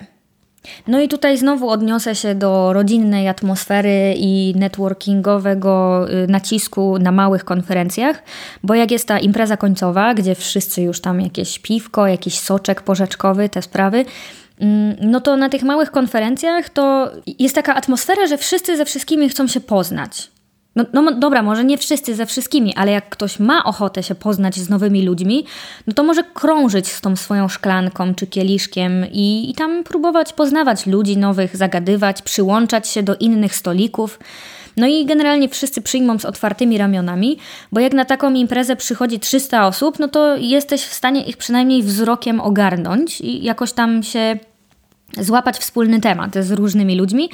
No 0.86 1.00
i 1.00 1.08
tutaj 1.08 1.38
znowu 1.38 1.70
odniosę 1.70 2.14
się 2.14 2.34
do 2.34 2.72
rodzinnej 2.72 3.28
atmosfery 3.28 4.14
i 4.16 4.54
networkingowego 4.56 6.06
y, 6.10 6.26
nacisku 6.28 6.98
na 6.98 7.12
małych 7.12 7.44
konferencjach, 7.44 8.22
bo 8.62 8.74
jak 8.74 8.90
jest 8.90 9.08
ta 9.08 9.18
impreza 9.18 9.56
końcowa, 9.56 10.14
gdzie 10.14 10.34
wszyscy 10.34 10.82
już 10.82 11.00
tam 11.00 11.20
jakieś 11.20 11.58
piwko, 11.58 12.06
jakiś 12.06 12.38
soczek 12.38 12.82
porzeczkowy, 12.82 13.48
te 13.48 13.62
sprawy, 13.62 14.04
mm, 14.60 14.96
no 15.00 15.20
to 15.20 15.36
na 15.36 15.48
tych 15.48 15.62
małych 15.62 15.90
konferencjach 15.90 16.68
to 16.68 17.10
jest 17.38 17.54
taka 17.54 17.74
atmosfera, 17.74 18.26
że 18.26 18.38
wszyscy 18.38 18.76
ze 18.76 18.84
wszystkimi 18.84 19.28
chcą 19.28 19.46
się 19.46 19.60
poznać. 19.60 20.30
No, 20.78 21.02
no 21.02 21.14
dobra, 21.14 21.42
może 21.42 21.64
nie 21.64 21.78
wszyscy 21.78 22.14
ze 22.14 22.26
wszystkimi, 22.26 22.74
ale 22.74 22.92
jak 22.92 23.08
ktoś 23.08 23.40
ma 23.40 23.64
ochotę 23.64 24.02
się 24.02 24.14
poznać 24.14 24.56
z 24.56 24.68
nowymi 24.68 25.06
ludźmi, 25.06 25.44
no 25.86 25.94
to 25.94 26.02
może 26.02 26.22
krążyć 26.34 26.88
z 26.88 27.00
tą 27.00 27.16
swoją 27.16 27.48
szklanką 27.48 28.14
czy 28.14 28.26
kieliszkiem 28.26 29.06
i, 29.12 29.50
i 29.50 29.54
tam 29.54 29.84
próbować 29.84 30.32
poznawać 30.32 30.86
ludzi 30.86 31.16
nowych, 31.16 31.56
zagadywać, 31.56 32.22
przyłączać 32.22 32.88
się 32.88 33.02
do 33.02 33.16
innych 33.16 33.54
stolików. 33.54 34.18
No 34.76 34.86
i 34.86 35.06
generalnie 35.06 35.48
wszyscy 35.48 35.82
przyjmą 35.82 36.18
z 36.18 36.24
otwartymi 36.24 36.78
ramionami, 36.78 37.38
bo 37.72 37.80
jak 37.80 37.92
na 37.92 38.04
taką 38.04 38.34
imprezę 38.34 38.76
przychodzi 38.76 39.20
300 39.20 39.66
osób, 39.66 39.98
no 39.98 40.08
to 40.08 40.36
jesteś 40.36 40.82
w 40.82 40.94
stanie 40.94 41.24
ich 41.24 41.36
przynajmniej 41.36 41.82
wzrokiem 41.82 42.40
ogarnąć 42.40 43.20
i 43.20 43.44
jakoś 43.44 43.72
tam 43.72 44.02
się 44.02 44.38
złapać 45.16 45.58
wspólny 45.58 46.00
temat 46.00 46.34
z 46.40 46.52
różnymi 46.52 46.96
ludźmi. 46.96 47.30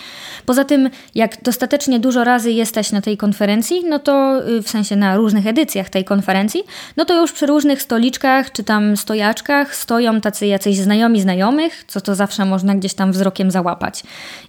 Poza 0.47 0.65
tym, 0.65 0.91
jak 1.15 1.43
dostatecznie 1.43 2.01
dużo 2.01 2.25
razy 2.25 2.53
jesteś 2.53 2.93
na 2.93 3.01
tej 3.01 3.17
konferencji, 3.17 3.85
no 3.89 3.99
to 3.99 4.43
y, 4.49 4.63
w 4.63 4.69
sensie 4.69 4.97
na 4.97 5.17
różnych 5.17 5.47
edycjach 5.47 5.89
tej 5.89 6.05
konferencji, 6.05 6.63
no 6.97 7.05
to 7.05 7.21
już 7.21 7.33
przy 7.33 7.47
różnych 7.47 7.83
stoliczkach 7.83 8.53
czy 8.53 8.65
tam 8.65 8.97
stojaczkach 8.97 9.75
stoją 9.75 10.21
tacy 10.21 10.47
jacyś 10.47 10.77
znajomi 10.77 11.21
znajomych, 11.21 11.85
co 11.89 12.01
to 12.01 12.15
zawsze 12.15 12.45
można 12.45 12.75
gdzieś 12.75 12.95
tam 12.95 13.13
wzrokiem 13.13 13.51
załapać 13.51 14.03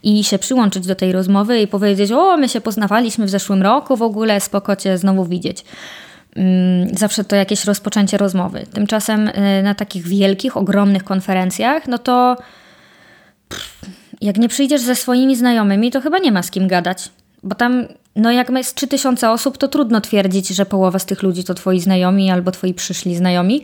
i 0.04 0.24
się 0.24 0.40
przyłączyć 0.40 0.88
do 0.88 0.96
tej 0.96 1.12
rozmowy 1.12 1.62
i 1.62 1.68
powiedzieć: 1.68 2.12
O, 2.12 2.38
my 2.38 2.50
się 2.50 2.62
poznawaliśmy 2.62 3.26
w 3.26 3.30
zeszłym 3.30 3.64
roku, 3.64 3.98
w 3.98 4.02
ogóle 4.02 4.40
spoko 4.42 4.76
cię 4.76 4.98
znowu 4.98 5.26
widzieć 5.26 5.66
mm, 6.36 6.98
zawsze 6.98 7.24
to 7.24 7.36
jakieś 7.36 7.66
rozpoczęcie 7.66 8.18
rozmowy. 8.18 8.66
Tymczasem 8.74 9.28
y, 9.28 9.64
na 9.64 9.76
takich 9.76 10.08
wielkich, 10.08 10.58
ogromnych 10.58 11.04
konferencjach, 11.04 11.88
no 11.88 11.98
to 11.98 12.38
jak 14.22 14.38
nie 14.38 14.50
przyjdziesz 14.50 14.82
ze 14.82 14.96
swoimi 14.96 15.36
znajomymi, 15.36 15.92
to 15.92 16.02
chyba 16.02 16.20
nie 16.20 16.32
ma 16.32 16.44
z 16.44 16.52
kim 16.52 16.68
gadać. 16.68 17.10
Bo 17.44 17.56
tam, 17.56 17.86
no 18.16 18.32
jak 18.32 18.50
jest 18.50 18.76
3000 18.76 19.30
osób, 19.32 19.58
to 19.58 19.68
trudno 19.68 20.02
twierdzić, 20.02 20.48
że 20.48 20.66
połowa 20.66 21.00
z 21.00 21.06
tych 21.06 21.24
ludzi 21.24 21.44
to 21.44 21.54
twoi 21.54 21.80
znajomi 21.80 22.32
albo 22.32 22.52
twoi 22.52 22.74
przyszli 22.74 23.16
znajomi. 23.16 23.64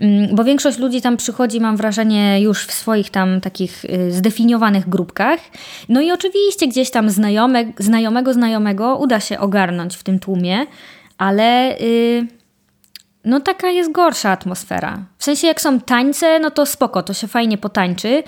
Mm, 0.00 0.34
bo 0.34 0.44
większość 0.44 0.78
ludzi 0.78 1.00
tam 1.00 1.16
przychodzi, 1.16 1.60
mam 1.60 1.76
wrażenie, 1.76 2.40
już 2.40 2.66
w 2.66 2.72
swoich 2.72 3.10
tam 3.10 3.40
takich 3.40 3.84
y, 3.84 4.12
zdefiniowanych 4.12 4.88
grupkach. 4.88 5.40
No 5.88 6.00
i 6.00 6.12
oczywiście 6.12 6.68
gdzieś 6.68 6.90
tam 6.90 7.10
znajome, 7.10 7.72
znajomego 7.78 8.34
znajomego 8.34 8.96
uda 8.96 9.20
się 9.20 9.38
ogarnąć 9.38 9.96
w 9.96 10.02
tym 10.02 10.18
tłumie, 10.18 10.66
ale... 11.18 11.76
Yy, 11.80 12.26
no 13.24 13.40
taka 13.40 13.68
jest 13.68 13.92
gorsza 13.92 14.30
atmosfera. 14.30 14.98
W 15.18 15.24
sensie 15.24 15.46
jak 15.46 15.60
są 15.60 15.80
tańce, 15.80 16.38
no 16.38 16.50
to 16.50 16.66
spoko, 16.66 17.02
to 17.02 17.14
się 17.14 17.26
fajnie 17.26 17.58
potańczy, 17.58 18.22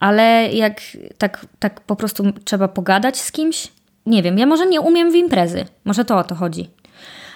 ale 0.00 0.48
jak 0.52 0.80
tak, 1.18 1.46
tak 1.58 1.80
po 1.80 1.96
prostu 1.96 2.24
trzeba 2.44 2.68
pogadać 2.68 3.20
z 3.20 3.32
kimś, 3.32 3.68
nie 4.06 4.22
wiem, 4.22 4.38
ja 4.38 4.46
może 4.46 4.66
nie 4.66 4.80
umiem 4.80 5.12
w 5.12 5.14
imprezy, 5.14 5.64
może 5.84 6.04
to 6.04 6.18
o 6.18 6.24
to 6.24 6.34
chodzi. 6.34 6.70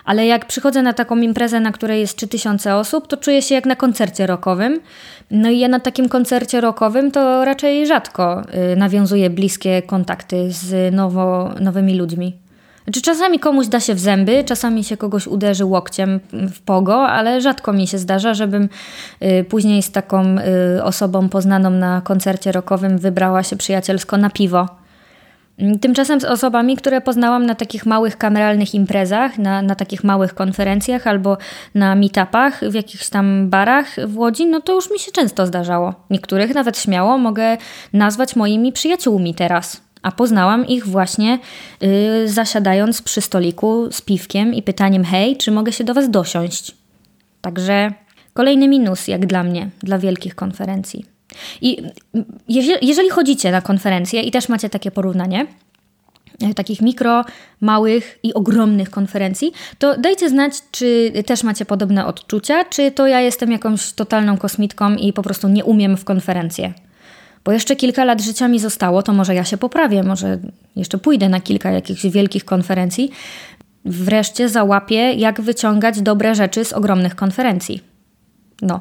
Ale 0.04 0.26
jak 0.26 0.46
przychodzę 0.46 0.82
na 0.82 0.92
taką 0.92 1.16
imprezę, 1.16 1.60
na 1.60 1.72
której 1.72 2.00
jest 2.00 2.16
3000 2.16 2.74
osób, 2.74 3.06
to 3.06 3.16
czuję 3.16 3.42
się 3.42 3.54
jak 3.54 3.66
na 3.66 3.76
koncercie 3.76 4.26
rockowym. 4.26 4.80
No 5.30 5.50
i 5.50 5.58
ja 5.58 5.68
na 5.68 5.80
takim 5.80 6.08
koncercie 6.08 6.60
rockowym 6.60 7.10
to 7.10 7.44
raczej 7.44 7.86
rzadko 7.86 8.42
y, 8.72 8.76
nawiązuję 8.76 9.30
bliskie 9.30 9.82
kontakty 9.82 10.52
z 10.52 10.94
nowo, 10.94 11.54
nowymi 11.60 11.98
ludźmi. 11.98 12.43
Czy 12.92 13.02
czasami 13.02 13.38
komuś 13.38 13.66
da 13.66 13.80
się 13.80 13.94
w 13.94 14.00
zęby, 14.00 14.44
czasami 14.44 14.84
się 14.84 14.96
kogoś 14.96 15.26
uderzy 15.26 15.64
łokciem 15.64 16.20
w 16.32 16.60
pogo, 16.60 17.08
ale 17.08 17.40
rzadko 17.40 17.72
mi 17.72 17.86
się 17.86 17.98
zdarza, 17.98 18.34
żebym 18.34 18.68
y, 19.22 19.44
później 19.44 19.82
z 19.82 19.92
taką 19.92 20.36
y, 20.76 20.82
osobą 20.82 21.28
poznaną 21.28 21.70
na 21.70 22.00
koncercie 22.00 22.52
rockowym 22.52 22.98
wybrała 22.98 23.42
się 23.42 23.56
przyjacielsko 23.56 24.16
na 24.16 24.30
piwo. 24.30 24.68
Tymczasem 25.80 26.20
z 26.20 26.24
osobami, 26.24 26.76
które 26.76 27.00
poznałam 27.00 27.46
na 27.46 27.54
takich 27.54 27.86
małych 27.86 28.18
kameralnych 28.18 28.74
imprezach, 28.74 29.38
na, 29.38 29.62
na 29.62 29.74
takich 29.74 30.04
małych 30.04 30.34
konferencjach 30.34 31.06
albo 31.06 31.36
na 31.74 31.94
meetupach 31.94 32.60
w 32.60 32.74
jakichś 32.74 33.08
tam 33.08 33.50
barach 33.50 33.96
w 34.06 34.18
Łodzi, 34.18 34.46
no 34.46 34.60
to 34.60 34.74
już 34.74 34.90
mi 34.90 34.98
się 34.98 35.12
często 35.12 35.46
zdarzało. 35.46 35.94
Niektórych 36.10 36.54
nawet 36.54 36.78
śmiało 36.78 37.18
mogę 37.18 37.56
nazwać 37.92 38.36
moimi 38.36 38.72
przyjaciółmi 38.72 39.34
teraz. 39.34 39.80
A 40.04 40.12
poznałam 40.12 40.66
ich 40.66 40.86
właśnie 40.86 41.38
yy, 41.80 41.88
zasiadając 42.28 43.02
przy 43.02 43.20
stoliku 43.20 43.92
z 43.92 44.00
piwkiem 44.00 44.54
i 44.54 44.62
pytaniem: 44.62 45.04
Hej, 45.04 45.36
czy 45.36 45.50
mogę 45.50 45.72
się 45.72 45.84
do 45.84 45.94
Was 45.94 46.10
dosiąść? 46.10 46.76
Także 47.40 47.92
kolejny 48.34 48.68
minus, 48.68 49.08
jak 49.08 49.26
dla 49.26 49.42
mnie, 49.44 49.70
dla 49.82 49.98
wielkich 49.98 50.34
konferencji. 50.34 51.04
I 51.60 51.82
jeżeli 52.78 53.10
chodzicie 53.10 53.52
na 53.52 53.60
konferencje 53.60 54.22
i 54.22 54.30
też 54.30 54.48
macie 54.48 54.70
takie 54.70 54.90
porównanie, 54.90 55.46
e, 56.42 56.54
takich 56.54 56.80
mikro, 56.80 57.24
małych 57.60 58.18
i 58.22 58.34
ogromnych 58.34 58.90
konferencji, 58.90 59.52
to 59.78 59.96
dajcie 59.98 60.28
znać, 60.28 60.52
czy 60.70 61.12
też 61.26 61.42
macie 61.42 61.64
podobne 61.64 62.06
odczucia, 62.06 62.64
czy 62.64 62.90
to 62.90 63.06
ja 63.06 63.20
jestem 63.20 63.52
jakąś 63.52 63.92
totalną 63.92 64.38
kosmitką 64.38 64.94
i 64.94 65.12
po 65.12 65.22
prostu 65.22 65.48
nie 65.48 65.64
umiem 65.64 65.96
w 65.96 66.04
konferencje. 66.04 66.72
Bo 67.44 67.52
jeszcze 67.52 67.76
kilka 67.76 68.04
lat 68.04 68.22
życia 68.22 68.48
mi 68.48 68.58
zostało, 68.58 69.02
to 69.02 69.12
może 69.12 69.34
ja 69.34 69.44
się 69.44 69.56
poprawię, 69.56 70.02
może 70.02 70.38
jeszcze 70.76 70.98
pójdę 70.98 71.28
na 71.28 71.40
kilka 71.40 71.70
jakichś 71.70 72.06
wielkich 72.06 72.44
konferencji. 72.44 73.10
Wreszcie 73.84 74.48
załapię, 74.48 75.12
jak 75.12 75.40
wyciągać 75.40 76.00
dobre 76.00 76.34
rzeczy 76.34 76.64
z 76.64 76.72
ogromnych 76.72 77.14
konferencji. 77.14 77.82
No, 78.62 78.80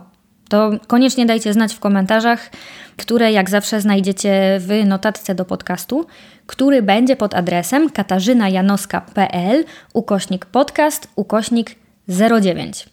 to 0.50 0.72
koniecznie 0.88 1.26
dajcie 1.26 1.54
znać 1.54 1.74
w 1.74 1.80
komentarzach, 1.80 2.50
które 2.98 3.32
jak 3.32 3.50
zawsze 3.50 3.82
znajdziecie 3.82 4.60
w 4.60 4.86
notatce 4.86 5.36
do 5.36 5.46
podcastu, 5.46 6.06
który 6.46 6.82
będzie 6.82 7.16
pod 7.16 7.34
adresem 7.34 7.90
katarzynajanoska.pl 7.90 9.64
ukośnik 9.94 10.46
podcast 10.46 11.08
ukośnik 11.16 11.76
09. 12.42 12.90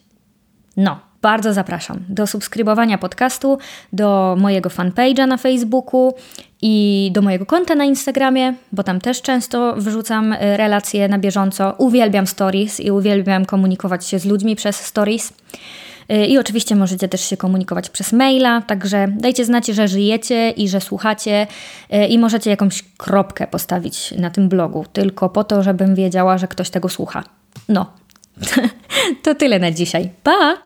No, 0.77 1.10
bardzo 1.21 1.53
zapraszam 1.53 1.99
do 2.09 2.27
subskrybowania 2.27 2.97
podcastu, 2.97 3.57
do 3.93 4.35
mojego 4.39 4.69
fanpage'a 4.69 5.27
na 5.27 5.37
Facebooku 5.37 6.13
i 6.61 7.09
do 7.13 7.21
mojego 7.21 7.45
konta 7.45 7.75
na 7.75 7.85
Instagramie, 7.85 8.53
bo 8.71 8.83
tam 8.83 9.01
też 9.01 9.21
często 9.21 9.75
wrzucam 9.77 10.33
e, 10.33 10.57
relacje 10.57 11.07
na 11.07 11.19
bieżąco. 11.19 11.75
Uwielbiam 11.77 12.27
stories 12.27 12.79
i 12.79 12.91
uwielbiam 12.91 13.45
komunikować 13.45 14.07
się 14.07 14.19
z 14.19 14.25
ludźmi 14.25 14.55
przez 14.55 14.75
stories. 14.75 15.33
E, 16.09 16.25
I 16.25 16.37
oczywiście 16.37 16.75
możecie 16.75 17.07
też 17.07 17.21
się 17.29 17.37
komunikować 17.37 17.89
przez 17.89 18.13
maila, 18.13 18.61
także 18.61 19.07
dajcie 19.17 19.45
znać, 19.45 19.67
że 19.67 19.87
żyjecie 19.87 20.49
i 20.49 20.69
że 20.69 20.81
słuchacie 20.81 21.47
e, 21.89 22.07
i 22.07 22.19
możecie 22.19 22.49
jakąś 22.49 22.83
kropkę 22.97 23.47
postawić 23.47 24.13
na 24.17 24.29
tym 24.29 24.49
blogu, 24.49 24.85
tylko 24.93 25.29
po 25.29 25.43
to, 25.43 25.63
żebym 25.63 25.95
wiedziała, 25.95 26.37
że 26.37 26.47
ktoś 26.47 26.69
tego 26.69 26.89
słucha. 26.89 27.23
No, 27.69 27.85
to 29.23 29.35
tyle 29.35 29.59
na 29.59 29.71
dzisiaj. 29.71 30.09
Pa! 30.23 30.57